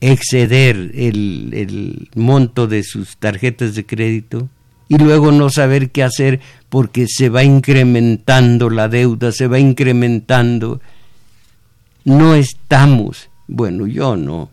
[0.00, 4.48] exceder el monto de sus tarjetas de crédito
[4.88, 10.80] y luego no saber qué hacer porque se va incrementando la deuda, se va incrementando.
[12.04, 14.50] No estamos, bueno, yo no,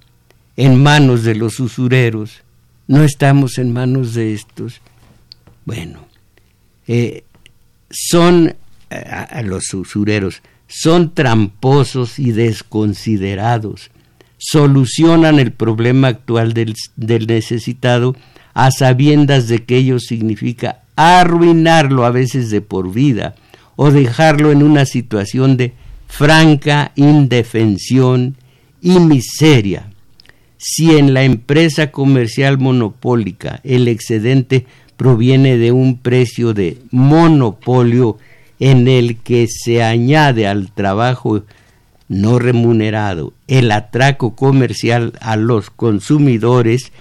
[0.57, 2.41] en manos de los usureros,
[2.87, 4.81] no estamos en manos de estos.
[5.63, 6.05] Bueno,
[6.87, 7.23] eh,
[7.89, 8.55] son
[8.89, 13.89] a, los usureros, son tramposos y desconsiderados.
[14.37, 18.15] Solucionan el problema actual del, del necesitado
[18.55, 23.35] a sabiendas de que ello significa arruinarlo a veces de por vida
[23.75, 25.73] o dejarlo en una situación de
[26.07, 28.37] franca indefensión
[28.81, 29.91] y miseria.
[30.57, 38.17] Si en la empresa comercial monopólica el excedente proviene de un precio de monopolio
[38.61, 41.43] en el que se añade al trabajo
[42.07, 46.93] no remunerado el atraco comercial a los consumidores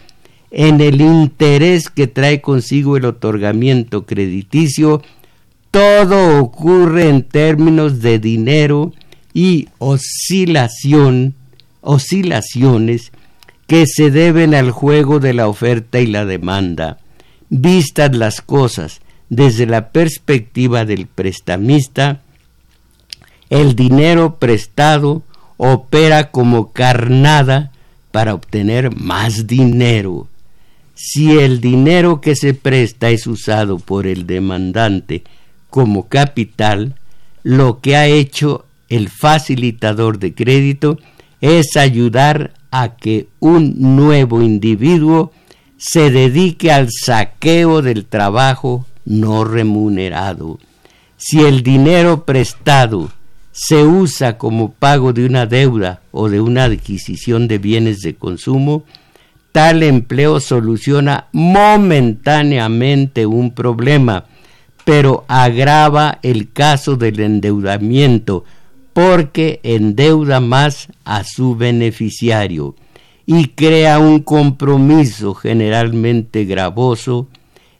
[0.56, 5.02] en el interés que trae consigo el otorgamiento crediticio,
[5.72, 8.92] todo ocurre en términos de dinero
[9.32, 11.34] y oscilación,
[11.80, 13.10] oscilaciones
[13.66, 16.98] que se deben al juego de la oferta y la demanda.
[17.48, 22.20] Vistas las cosas desde la perspectiva del prestamista,
[23.50, 25.24] el dinero prestado
[25.56, 27.72] opera como carnada
[28.12, 30.28] para obtener más dinero.
[30.94, 35.24] Si el dinero que se presta es usado por el demandante
[35.68, 36.94] como capital,
[37.42, 40.98] lo que ha hecho el facilitador de crédito
[41.40, 45.32] es ayudar a que un nuevo individuo
[45.76, 50.58] se dedique al saqueo del trabajo no remunerado.
[51.16, 53.10] Si el dinero prestado
[53.52, 58.84] se usa como pago de una deuda o de una adquisición de bienes de consumo,
[59.54, 64.24] tal empleo soluciona momentáneamente un problema,
[64.84, 68.42] pero agrava el caso del endeudamiento,
[68.92, 72.74] porque endeuda más a su beneficiario
[73.26, 77.28] y crea un compromiso generalmente gravoso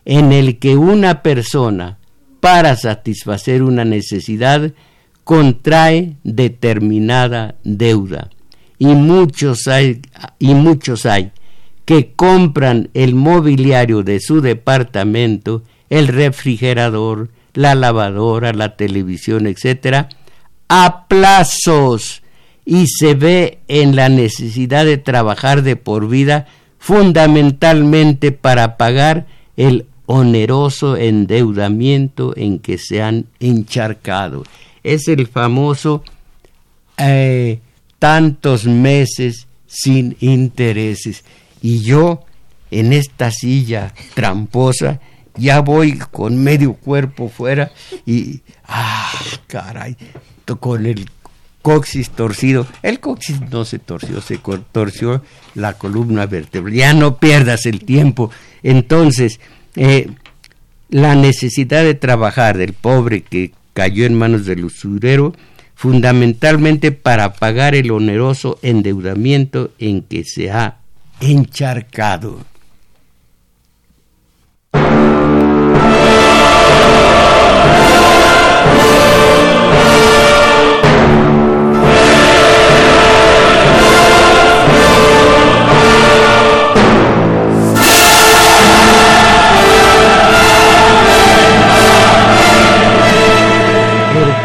[0.05, 1.99] en el que una persona,
[2.39, 4.71] para satisfacer una necesidad,
[5.25, 8.31] contrae determinada deuda.
[8.79, 10.03] Y muchos hay,
[10.39, 11.33] y muchos hay
[11.85, 20.09] que compran el mobiliario de su departamento, el refrigerador, la lavadora, la televisión, etcétera,
[20.69, 22.23] a plazos
[22.65, 26.47] y se ve en la necesidad de trabajar de por vida
[26.79, 29.27] fundamentalmente para pagar
[29.57, 34.45] el oneroso endeudamiento en que se han encharcado.
[34.83, 36.03] Es el famoso
[36.99, 37.61] eh,
[37.99, 41.25] tantos meses sin intereses.
[41.65, 42.23] Y yo
[42.71, 45.01] en esta silla tramposa
[45.35, 47.73] ya voy con medio cuerpo fuera
[48.05, 49.11] y, ah,
[49.47, 49.97] caray,
[50.61, 51.09] con el
[51.63, 52.67] coxis torcido.
[52.83, 54.39] El coxis no se torció, se
[54.73, 55.23] torció
[55.55, 56.75] la columna vertebral.
[56.75, 58.31] Ya no pierdas el tiempo.
[58.63, 59.41] Entonces,
[59.75, 60.11] eh,
[60.91, 65.35] la necesidad de trabajar del pobre que cayó en manos del usurero,
[65.75, 70.84] fundamentalmente para pagar el oneroso endeudamiento en que se ha
[71.25, 72.45] encharcado.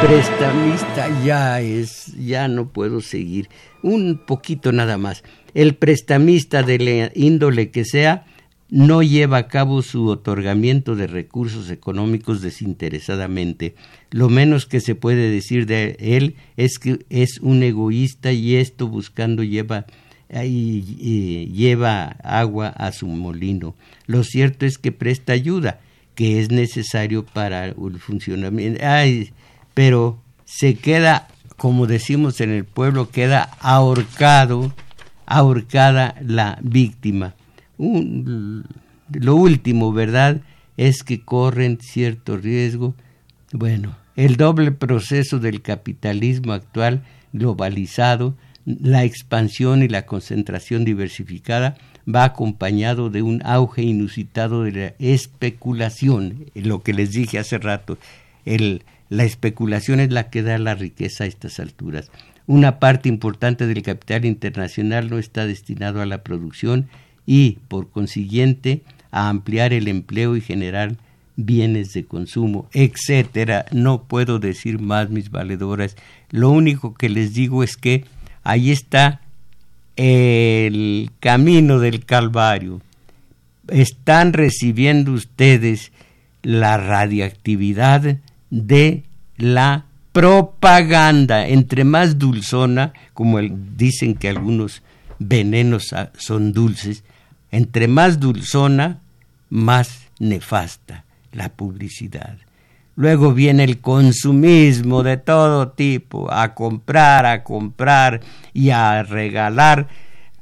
[0.02, 0.49] prestamista
[1.24, 3.50] ya es, ya no puedo seguir.
[3.82, 5.24] Un poquito nada más.
[5.54, 8.26] El prestamista de la índole que sea
[8.70, 13.76] no lleva a cabo su otorgamiento de recursos económicos desinteresadamente.
[14.12, 18.88] Lo menos que se puede decir de él es que es un egoísta y esto
[18.88, 19.86] buscando lleva
[20.32, 23.76] y, lleva agua a su molino.
[24.06, 25.80] Lo cierto es que presta ayuda,
[26.14, 28.86] que es necesario para el funcionamiento.
[28.86, 29.32] Ay,
[29.74, 31.28] pero se queda,
[31.58, 34.74] como decimos en el pueblo, queda ahorcado,
[35.28, 37.36] ahorcada la víctima.
[37.78, 40.42] lo último, ¿verdad?
[40.76, 42.96] Es que corren cierto riesgo.
[43.52, 48.36] Bueno, el doble proceso del capitalismo actual globalizado
[48.66, 51.78] la expansión y la concentración diversificada
[52.08, 58.00] va acompañado de un auge inusitado de la especulación, lo que les dije hace rato,
[58.46, 62.12] el, la especulación es la que da la riqueza a estas alturas.
[62.46, 66.88] Una parte importante del capital internacional no está destinado a la producción
[67.26, 70.96] y, por consiguiente, a ampliar el empleo y generar
[71.36, 73.66] bienes de consumo, etcétera.
[73.72, 75.96] No puedo decir más, mis valedoras.
[76.32, 78.06] Lo único que les digo es que
[78.44, 79.22] ahí está
[79.96, 82.82] el camino del Calvario.
[83.68, 85.92] Están recibiendo ustedes
[86.42, 88.18] la radiactividad
[88.50, 89.04] de
[89.38, 91.48] la propaganda.
[91.48, 94.82] Entre más dulzona, como dicen que algunos
[95.20, 97.04] venenos son dulces,
[97.52, 99.00] entre más dulzona,
[99.50, 102.38] más nefasta la publicidad.
[102.96, 108.20] Luego viene el consumismo de todo tipo, a comprar, a comprar
[108.54, 109.88] y a regalar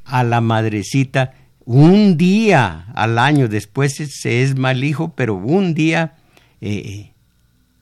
[0.06, 1.34] a la madrecita
[1.66, 3.48] un día al año.
[3.48, 6.16] Después se es mal hijo, pero un día
[6.60, 7.12] eh,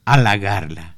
[0.05, 0.95] halagarla.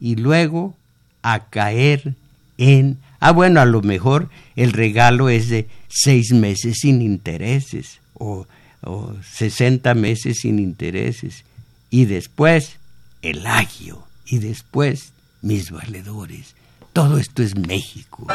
[0.00, 0.76] Y luego
[1.22, 2.14] a caer
[2.56, 2.98] en...
[3.20, 8.46] Ah, bueno, a lo mejor el regalo es de seis meses sin intereses o,
[8.82, 11.44] o 60 meses sin intereses.
[11.90, 12.76] Y después
[13.22, 16.54] el agio y después mis valedores.
[16.92, 18.26] Todo esto es México.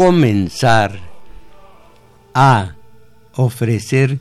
[0.00, 0.98] Comenzar
[2.32, 2.74] a
[3.34, 4.18] ofrecer,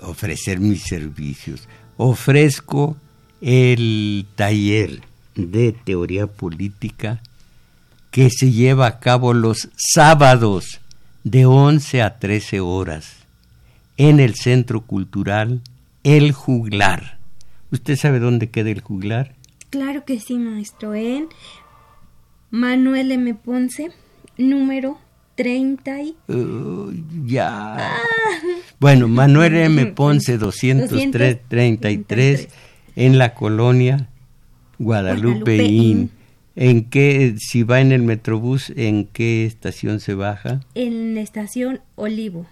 [0.00, 1.68] ofrecer mis servicios.
[1.98, 2.96] Ofrezco
[3.42, 5.02] el taller
[5.34, 7.20] de teoría política
[8.10, 10.80] que se lleva a cabo los sábados
[11.24, 13.26] de 11 a 13 horas
[13.98, 15.60] en el Centro Cultural
[16.04, 17.18] El Juglar.
[17.70, 19.34] ¿Usted sabe dónde queda el Juglar?
[19.68, 20.94] Claro que sí, maestro.
[20.94, 21.28] En
[22.50, 23.34] Manuel M.
[23.34, 23.90] Ponce,
[24.38, 25.01] número
[25.34, 26.16] 30 y...
[27.26, 27.76] ya.
[27.76, 27.96] Ah.
[28.78, 29.86] Bueno, Manuel M.
[29.86, 32.48] Ponce 203 33
[32.96, 34.08] en la colonia
[34.78, 36.08] Guadalupe,
[36.54, 40.60] ¿En qué, si va en el Metrobús, en qué estación se baja?
[40.74, 42.46] En la estación Olivo.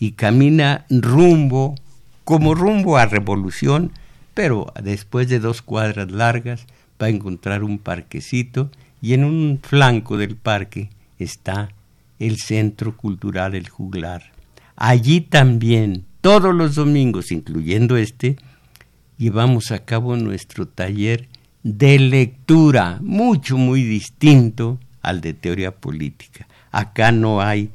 [0.00, 1.76] Y camina rumbo,
[2.24, 3.92] como rumbo a Revolución,
[4.34, 6.66] pero después de dos cuadras largas
[7.00, 8.70] va a encontrar un parquecito
[9.00, 11.70] y en un flanco del parque está
[12.18, 14.32] el Centro Cultural El Juglar.
[14.76, 18.36] Allí también, todos los domingos, incluyendo este,
[19.18, 21.28] llevamos a cabo nuestro taller
[21.62, 26.46] de lectura, mucho, muy distinto al de teoría política.
[26.70, 27.70] Acá no hay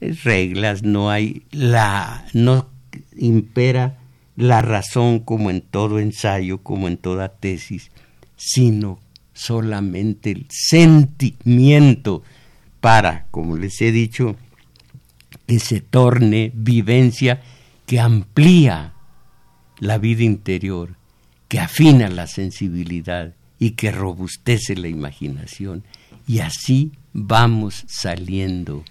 [0.00, 2.68] reglas, no hay la, no
[3.16, 3.98] impera
[4.36, 7.90] la razón como en todo ensayo, como en toda tesis,
[8.36, 9.00] sino
[9.32, 12.22] solamente el sentimiento
[12.80, 14.36] para, como les he dicho,
[15.46, 17.40] que se torne vivencia
[17.86, 18.92] que amplía
[19.78, 20.96] la vida interior,
[21.48, 25.84] que afina la sensibilidad y que robustece la imaginación.
[26.26, 28.84] Y así vamos saliendo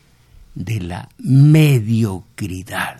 [0.55, 2.99] de la mediocridad,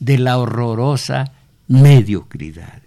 [0.00, 1.32] de la horrorosa
[1.68, 2.82] mediocridad.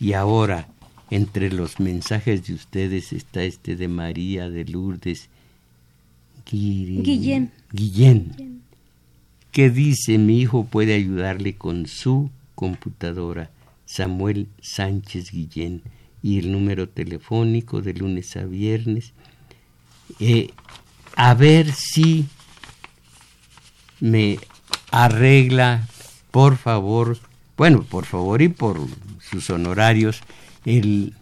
[0.00, 0.68] Y ahora,
[1.10, 5.28] entre los mensajes de ustedes está este de María, de Lourdes
[6.52, 7.50] Guillén.
[7.72, 8.62] Guillén.
[9.50, 13.50] ¿Qué dice mi hijo puede ayudarle con su computadora?
[13.86, 15.82] Samuel Sánchez Guillén.
[16.22, 19.12] Y el número telefónico de lunes a viernes.
[20.20, 20.50] Eh,
[21.16, 22.26] a ver si
[24.00, 24.38] me
[24.90, 25.86] arregla,
[26.30, 27.18] por favor,
[27.56, 28.80] bueno, por favor y por
[29.20, 30.20] sus honorarios,
[30.64, 31.14] el,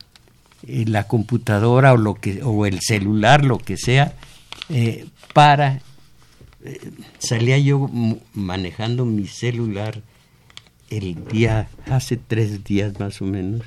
[0.66, 4.14] la computadora o, lo que, o el celular, lo que sea,
[4.70, 5.80] eh, para...
[6.64, 7.90] Eh, salía yo
[8.34, 10.02] manejando mi celular
[10.90, 13.62] el día, hace tres días más o menos,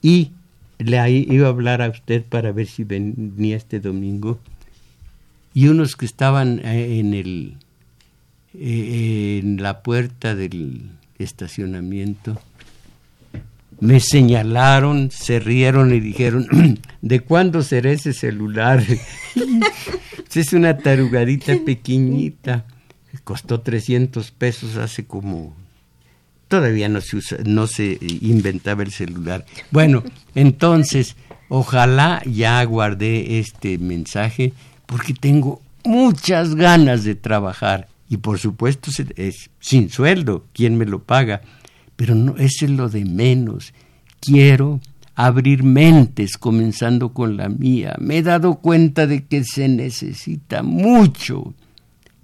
[0.00, 0.32] y
[0.78, 4.40] le iba a hablar a usted para ver si venía este domingo,
[5.54, 7.56] y unos que estaban eh, en el
[8.58, 12.40] eh, en la puerta del estacionamiento
[13.82, 18.80] me señalaron, se rieron y dijeron, ¿de cuándo será ese celular?
[20.40, 22.64] es una tarugadita pequeñita,
[23.24, 25.54] costó 300 pesos hace como...
[26.48, 29.46] Todavía no se, no se inventaba el celular.
[29.70, 30.02] Bueno,
[30.34, 31.16] entonces,
[31.48, 34.52] ojalá ya guardé este mensaje
[34.84, 41.02] porque tengo muchas ganas de trabajar y por supuesto es sin sueldo, ¿quién me lo
[41.02, 41.40] paga?
[41.96, 43.72] Pero no, eso es lo de menos.
[44.20, 44.80] Quiero
[45.14, 47.96] abrir mentes comenzando con la mía.
[47.98, 51.54] Me he dado cuenta de que se necesita mucho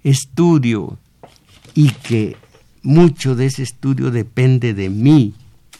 [0.03, 0.97] estudio
[1.75, 2.37] y que
[2.81, 5.33] mucho de ese estudio depende de mí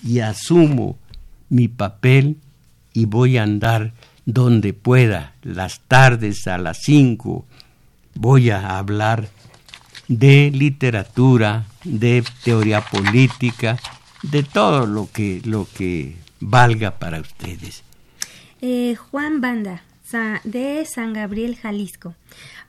[0.03, 0.97] y asumo
[1.49, 2.37] mi papel
[2.93, 3.93] y voy a andar
[4.25, 5.33] donde pueda.
[5.41, 7.45] Las tardes a las cinco
[8.15, 9.29] voy a hablar
[10.07, 13.79] de literatura, de teoría política,
[14.23, 17.83] de todo lo que, lo que valga para ustedes.
[18.61, 19.83] Eh, Juan Banda,
[20.43, 22.15] de San Gabriel, Jalisco.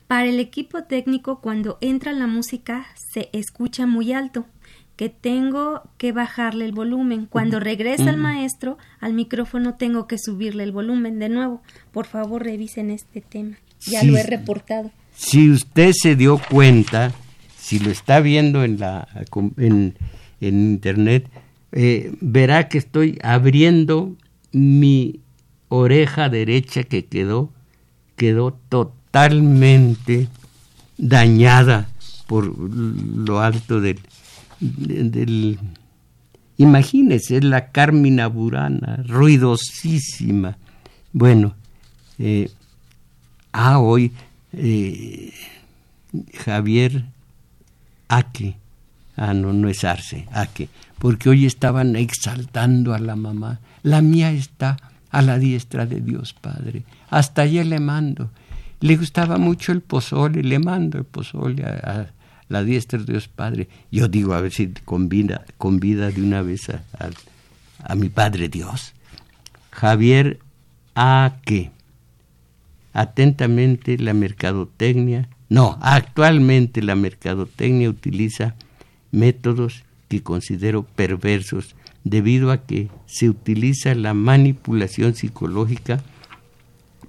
[0.07, 4.45] Para el equipo técnico, cuando entra la música, se escucha muy alto,
[4.95, 7.25] que tengo que bajarle el volumen.
[7.25, 11.61] Cuando regresa el maestro, al micrófono tengo que subirle el volumen de nuevo.
[11.91, 13.57] Por favor, revisen este tema.
[13.79, 14.91] Ya lo he reportado.
[15.15, 17.11] Si usted se dio cuenta,
[17.57, 19.07] si lo está viendo en, la,
[19.57, 19.95] en,
[20.39, 21.27] internet,
[21.71, 24.15] eh, verá que estoy abriendo
[24.51, 25.19] mi
[25.69, 27.49] oreja derecha que quedó,
[28.15, 30.27] quedó totalmente
[30.97, 31.89] dañada
[32.27, 33.99] por lo alto del,
[34.59, 35.59] del
[36.57, 40.57] imagínese, es la Carmina Burana, ruidosísima.
[41.13, 41.55] Bueno,
[42.19, 42.49] eh,
[43.51, 44.11] ah, hoy
[44.53, 45.33] eh,
[46.37, 47.05] Javier
[48.07, 48.55] Aque,
[49.15, 53.59] ah, no, no es Arce, Aque, porque hoy estaban exaltando a la mamá.
[53.83, 54.77] La mía está
[55.09, 56.83] a la diestra de Dios Padre.
[57.09, 58.29] Hasta allí le mando.
[58.79, 62.07] Le gustaba mucho el pozole, le mando el pozole a,
[62.49, 63.69] la diestra de Dios Padre.
[63.91, 66.81] Yo digo, a ver si convida, convida de una vez a,
[67.83, 68.93] a mi Padre Dios.
[69.71, 70.39] Javier
[70.93, 71.71] Aque.
[72.93, 78.55] Atentamente la mercadotecnia no, actualmente la mercadotecnia utiliza
[79.11, 86.01] métodos que considero perversos debido a que se utiliza la manipulación psicológica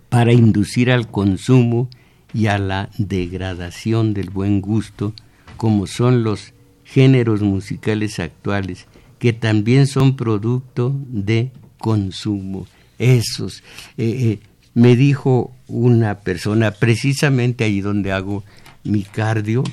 [0.09, 1.89] para inducir al consumo
[2.35, 5.15] y a la degradación del buen gusto,
[5.57, 6.53] como son los
[6.85, 8.87] géneros musicales actuales,
[9.19, 12.67] que también son producto de consumo.
[12.99, 13.63] Esos,
[13.97, 14.39] eh, eh,
[14.75, 18.45] me dijo una persona, precisamente ahí donde hago
[18.85, 19.65] mi cardio,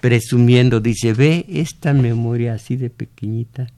[0.00, 3.68] presumiendo, dice, ve esta memoria así de pequeñita.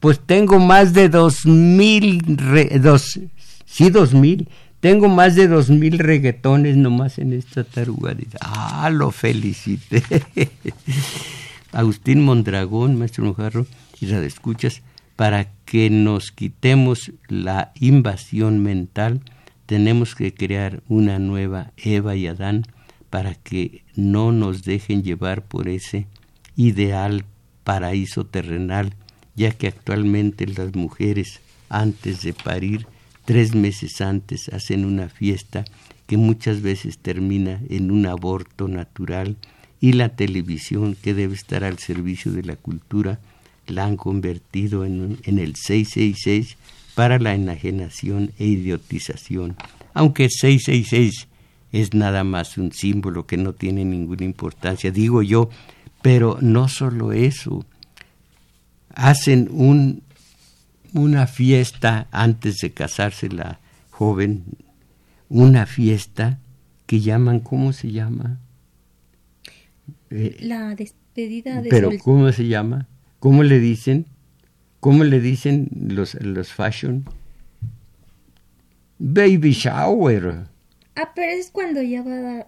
[0.00, 2.22] pues tengo más de dos mil,
[2.80, 3.20] dos,
[3.64, 4.48] sí, dos mil,
[4.80, 8.16] tengo más de dos mil reggaetones nomás en esta taruga.
[8.40, 10.02] ah, lo felicité.
[11.72, 13.66] Agustín Mondragón, maestro Mojarro,
[14.00, 14.82] y la escuchas,
[15.16, 19.20] para que nos quitemos la invasión mental
[19.66, 22.64] tenemos que crear una nueva Eva y Adán
[23.14, 26.08] para que no nos dejen llevar por ese
[26.56, 27.24] ideal
[27.62, 28.92] paraíso terrenal,
[29.36, 31.38] ya que actualmente las mujeres
[31.68, 32.88] antes de parir,
[33.24, 35.64] tres meses antes, hacen una fiesta
[36.08, 39.36] que muchas veces termina en un aborto natural
[39.80, 43.20] y la televisión que debe estar al servicio de la cultura
[43.68, 46.56] la han convertido en, en el 666
[46.96, 49.54] para la enajenación e idiotización,
[49.92, 51.28] aunque 666
[51.74, 55.50] es nada más un símbolo que no tiene ninguna importancia, digo yo,
[56.02, 57.66] pero no solo eso,
[58.94, 60.04] hacen un,
[60.92, 63.58] una fiesta antes de casarse la
[63.90, 64.44] joven,
[65.28, 66.38] una fiesta
[66.86, 68.38] que llaman, ¿cómo se llama?
[70.10, 72.86] Eh, la despedida de Pero ¿cómo se llama?
[73.18, 74.06] ¿Cómo le dicen?
[74.78, 77.04] ¿Cómo le dicen los, los fashion?
[79.00, 80.53] Baby shower.
[80.96, 82.46] Ah, pero es cuando ya va a dar...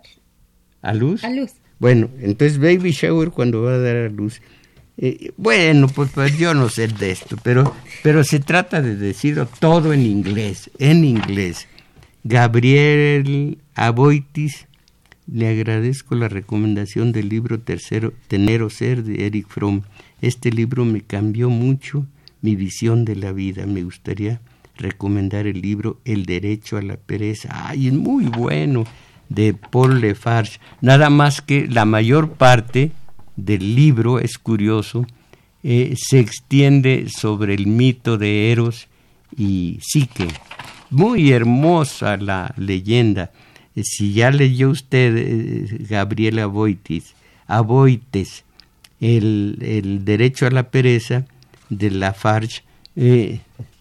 [0.82, 1.24] ¿A luz?
[1.24, 1.52] A luz.
[1.78, 4.40] Bueno, entonces baby shower cuando va a dar a luz.
[4.98, 9.46] Eh, bueno, pues, pues, yo no sé de esto, pero, pero se trata de decirlo
[9.46, 11.66] todo en inglés, en inglés.
[12.24, 14.66] Gabriel Aboitis,
[15.26, 19.82] le agradezco la recomendación del libro Tercero, Tener o Ser de Eric Fromm
[20.22, 22.06] Este libro me cambió mucho
[22.40, 23.66] mi visión de la vida.
[23.66, 24.40] Me gustaría
[24.78, 27.48] recomendar el libro El derecho a la pereza.
[27.68, 28.84] Ay, es muy bueno
[29.28, 30.60] de Paul Lefarge.
[30.80, 32.92] Nada más que la mayor parte
[33.36, 35.06] del libro, es curioso,
[35.62, 38.88] eh, se extiende sobre el mito de Eros
[39.36, 40.28] y Psique.
[40.90, 43.32] Muy hermosa la leyenda.
[43.74, 47.14] Eh, si ya leyó usted eh, Gabriela Aboitis,
[47.46, 48.44] Aboites,
[49.00, 51.26] el, el, derecho a la pereza
[51.68, 52.62] de Lafarge,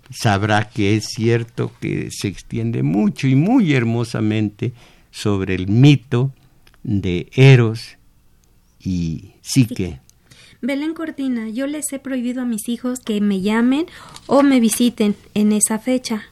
[0.10, 4.74] sabrá que es cierto que se extiende mucho y muy hermosamente
[5.12, 6.32] sobre el mito
[6.84, 7.98] de Eros
[8.80, 10.00] y Psique.
[10.62, 13.86] Belén Cortina, yo les he prohibido a mis hijos que me llamen
[14.28, 16.24] o me visiten en esa fecha.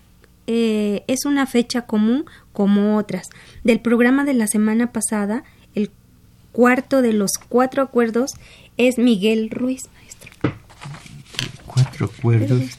[0.47, 3.27] Eh, es una fecha común como otras.
[3.63, 5.43] Del programa de la semana pasada,
[5.75, 5.91] el
[6.51, 8.31] cuarto de los cuatro acuerdos
[8.77, 10.31] es Miguel Ruiz, maestro.
[11.65, 12.77] Cuatro acuerdos.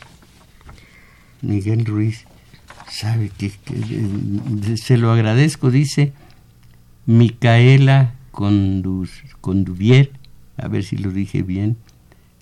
[1.45, 2.25] Miguel Ruiz,
[2.91, 6.13] sabe que, eh, se lo agradezco, dice
[7.07, 10.13] Micaela Conduvier,
[10.57, 11.77] a ver si lo dije bien,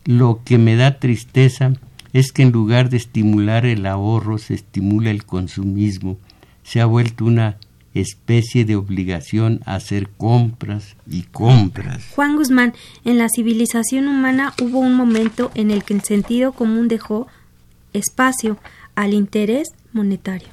[0.04, 1.72] lo que me da tristeza
[2.12, 6.18] es que en lugar de estimular el ahorro se estimula el consumismo,
[6.62, 7.56] se ha vuelto una
[7.94, 12.04] especie de obligación a hacer compras y compras.
[12.14, 12.74] Juan Guzmán,
[13.04, 17.28] en la civilización humana hubo un momento en el que el sentido común dejó
[17.92, 18.58] espacio
[18.94, 20.48] al interés monetario.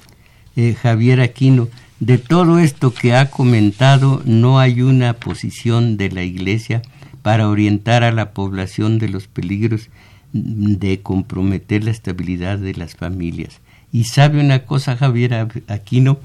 [0.56, 1.68] Eh, Javier Aquino,
[2.00, 6.82] de todo esto que ha comentado, no hay una posición de la Iglesia
[7.22, 9.90] para orientar a la población de los peligros
[10.32, 13.60] de comprometer la estabilidad de las familias.
[13.92, 16.18] Y sabe una cosa, Javier Aquino,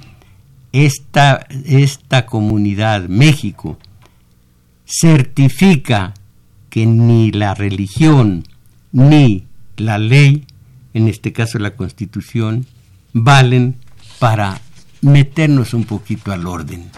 [0.72, 3.78] esta, esta comunidad, México,
[4.86, 6.13] certifica
[6.70, 8.43] que ni la religión
[8.91, 9.45] ni
[9.78, 10.45] la ley
[10.96, 12.66] en este caso la Constitución,
[13.12, 13.76] valen
[14.18, 14.62] para
[15.02, 16.89] meternos un poquito al orden.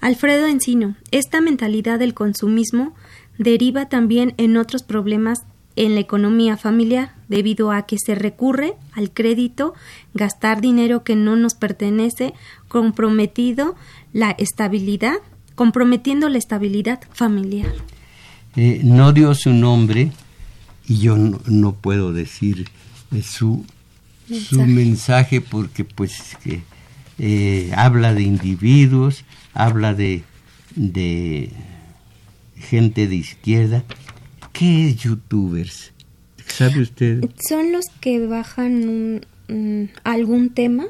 [0.00, 2.94] Alfredo Encino, esta mentalidad del consumismo
[3.36, 5.40] deriva también en otros problemas
[5.74, 9.74] en la economía familiar, debido a que se recurre al crédito,
[10.14, 12.32] gastar dinero que no nos pertenece,
[12.68, 13.74] comprometido
[14.12, 15.16] la estabilidad,
[15.56, 17.72] comprometiendo la estabilidad familiar.
[18.54, 20.12] Eh, no dio su nombre
[20.86, 22.68] y yo no puedo decir
[23.22, 23.64] su,
[24.28, 24.54] mensaje.
[24.54, 26.62] su mensaje porque pues que
[27.18, 30.22] eh, habla de individuos, habla de,
[30.74, 31.50] de
[32.56, 33.84] gente de izquierda.
[34.52, 35.92] ¿Qué es youtubers?
[36.46, 37.24] ¿Sabe usted?
[37.48, 39.20] Son los que bajan
[40.04, 40.86] algún tema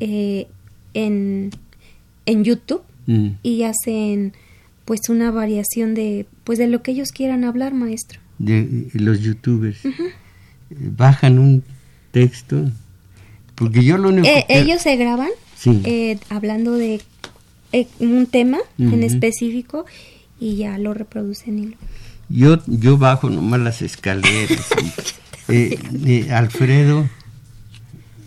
[0.00, 0.46] eh,
[0.94, 1.50] en,
[2.26, 3.28] en YouTube mm.
[3.42, 4.32] y hacen
[4.84, 8.20] pues una variación de pues de lo que ellos quieran hablar, maestro.
[8.38, 9.78] De los youtubers
[10.78, 11.64] bajan un
[12.10, 12.70] texto,
[13.54, 15.30] porque yo lo único eh, Ellos se graban
[15.84, 17.00] eh, hablando de
[17.72, 19.86] eh, un tema en específico
[20.40, 21.58] y ya lo reproducen.
[21.58, 21.76] Y
[22.28, 24.68] Yo, yo bajo nomás las escaleras.
[26.30, 27.08] Alfredo,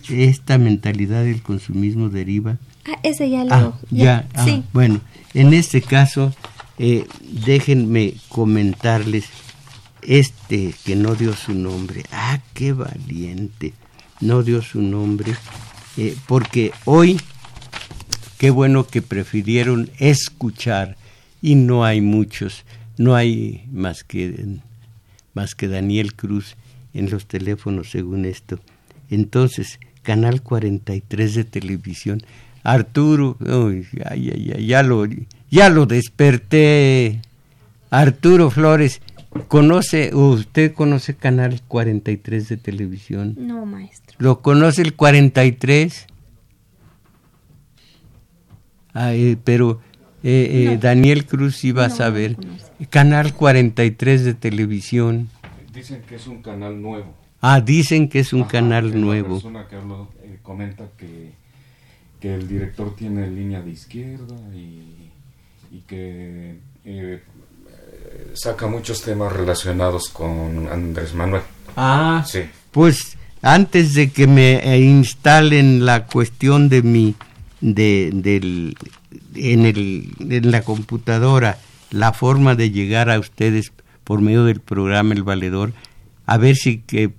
[0.09, 2.57] esta mentalidad del consumismo deriva...
[2.85, 3.53] Ah, ese ya lo...
[3.53, 5.01] Ah, ya, ah, bueno,
[5.33, 6.33] en este caso,
[6.77, 9.25] déjenme comentarles
[10.07, 13.73] este que no dio su nombre, ah, qué valiente,
[14.21, 15.35] no dio su nombre,
[15.97, 17.19] eh, porque hoy,
[18.37, 20.97] qué bueno que prefirieron escuchar,
[21.41, 22.63] y no hay muchos,
[22.97, 24.57] no hay más que,
[25.33, 26.55] más que Daniel Cruz
[26.95, 28.59] en los teléfonos según esto.
[29.11, 32.23] Entonces, Canal 43 de televisión,
[32.63, 33.37] Arturo,
[34.57, 35.05] ya, lo,
[35.51, 37.21] ya lo desperté,
[37.91, 39.01] Arturo Flores,
[39.47, 43.35] ¿Conoce, usted conoce Canal 43 de televisión?
[43.37, 44.15] No, maestro.
[44.19, 46.07] ¿Lo conoce el 43?
[48.93, 49.81] Ay, pero
[50.23, 52.37] eh, eh, Daniel Cruz iba a saber.
[52.89, 55.29] canal 43 de televisión.
[55.73, 57.13] Dicen que es un canal nuevo.
[57.41, 59.35] Ah, dicen que es un canal nuevo.
[59.35, 61.33] La persona que habló eh, comenta que,
[62.21, 65.11] que el director tiene línea de izquierda y,
[65.71, 66.57] y que
[68.33, 71.43] saca muchos temas relacionados con Andrés Manuel.
[71.75, 72.41] Ah, sí.
[72.71, 77.15] Pues antes de que me instalen la cuestión de mi
[77.61, 78.77] de del
[79.35, 81.57] en el en la computadora
[81.91, 83.71] la forma de llegar a ustedes
[84.03, 85.73] por medio del programa El Valedor,
[86.25, 87.13] a ver si que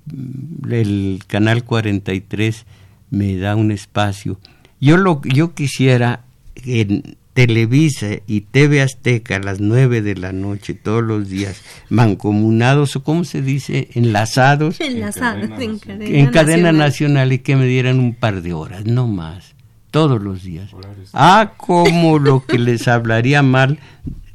[0.71, 2.67] el canal 43
[3.11, 4.39] me da un espacio.
[4.81, 6.25] Yo lo yo quisiera
[6.65, 11.61] en Televisa y TV Azteca a las nueve de la noche todos los días,
[11.91, 15.81] mancomunados o cómo se dice, enlazados Enlazados cadena en nacional.
[15.99, 16.77] cadena, en cadena nacional.
[16.79, 19.55] nacional y que me dieran un par de horas, no más,
[19.91, 20.71] todos los días.
[21.13, 23.79] Ah, como lo que les hablaría mal.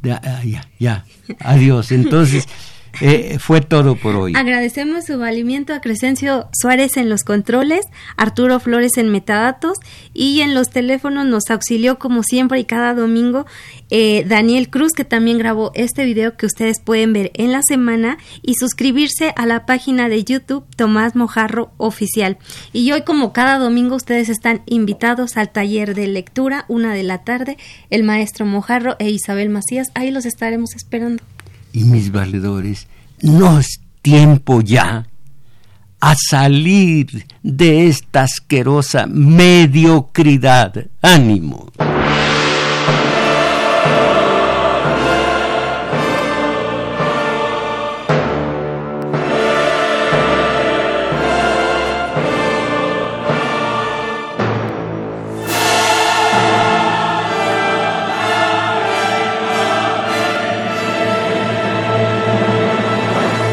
[0.07, 1.05] ah, ya, ya,
[1.39, 1.91] adiós.
[1.91, 2.47] Entonces,
[2.99, 4.33] eh, fue todo por hoy.
[4.35, 7.85] Agradecemos su valimiento a Crescencio Suárez en los controles,
[8.17, 9.77] Arturo Flores en metadatos
[10.13, 13.45] y en los teléfonos nos auxilió como siempre y cada domingo
[13.89, 18.17] eh, Daniel Cruz que también grabó este video que ustedes pueden ver en la semana
[18.41, 22.37] y suscribirse a la página de YouTube Tomás Mojarro Oficial.
[22.73, 27.23] Y hoy como cada domingo ustedes están invitados al taller de lectura, una de la
[27.23, 27.57] tarde,
[27.89, 31.23] el maestro Mojarro e Isabel Macías, ahí los estaremos esperando.
[31.73, 32.87] Y mis valedores,
[33.21, 35.07] no es tiempo ya
[35.99, 40.87] a salir de esta asquerosa mediocridad.
[41.01, 41.71] Ánimo.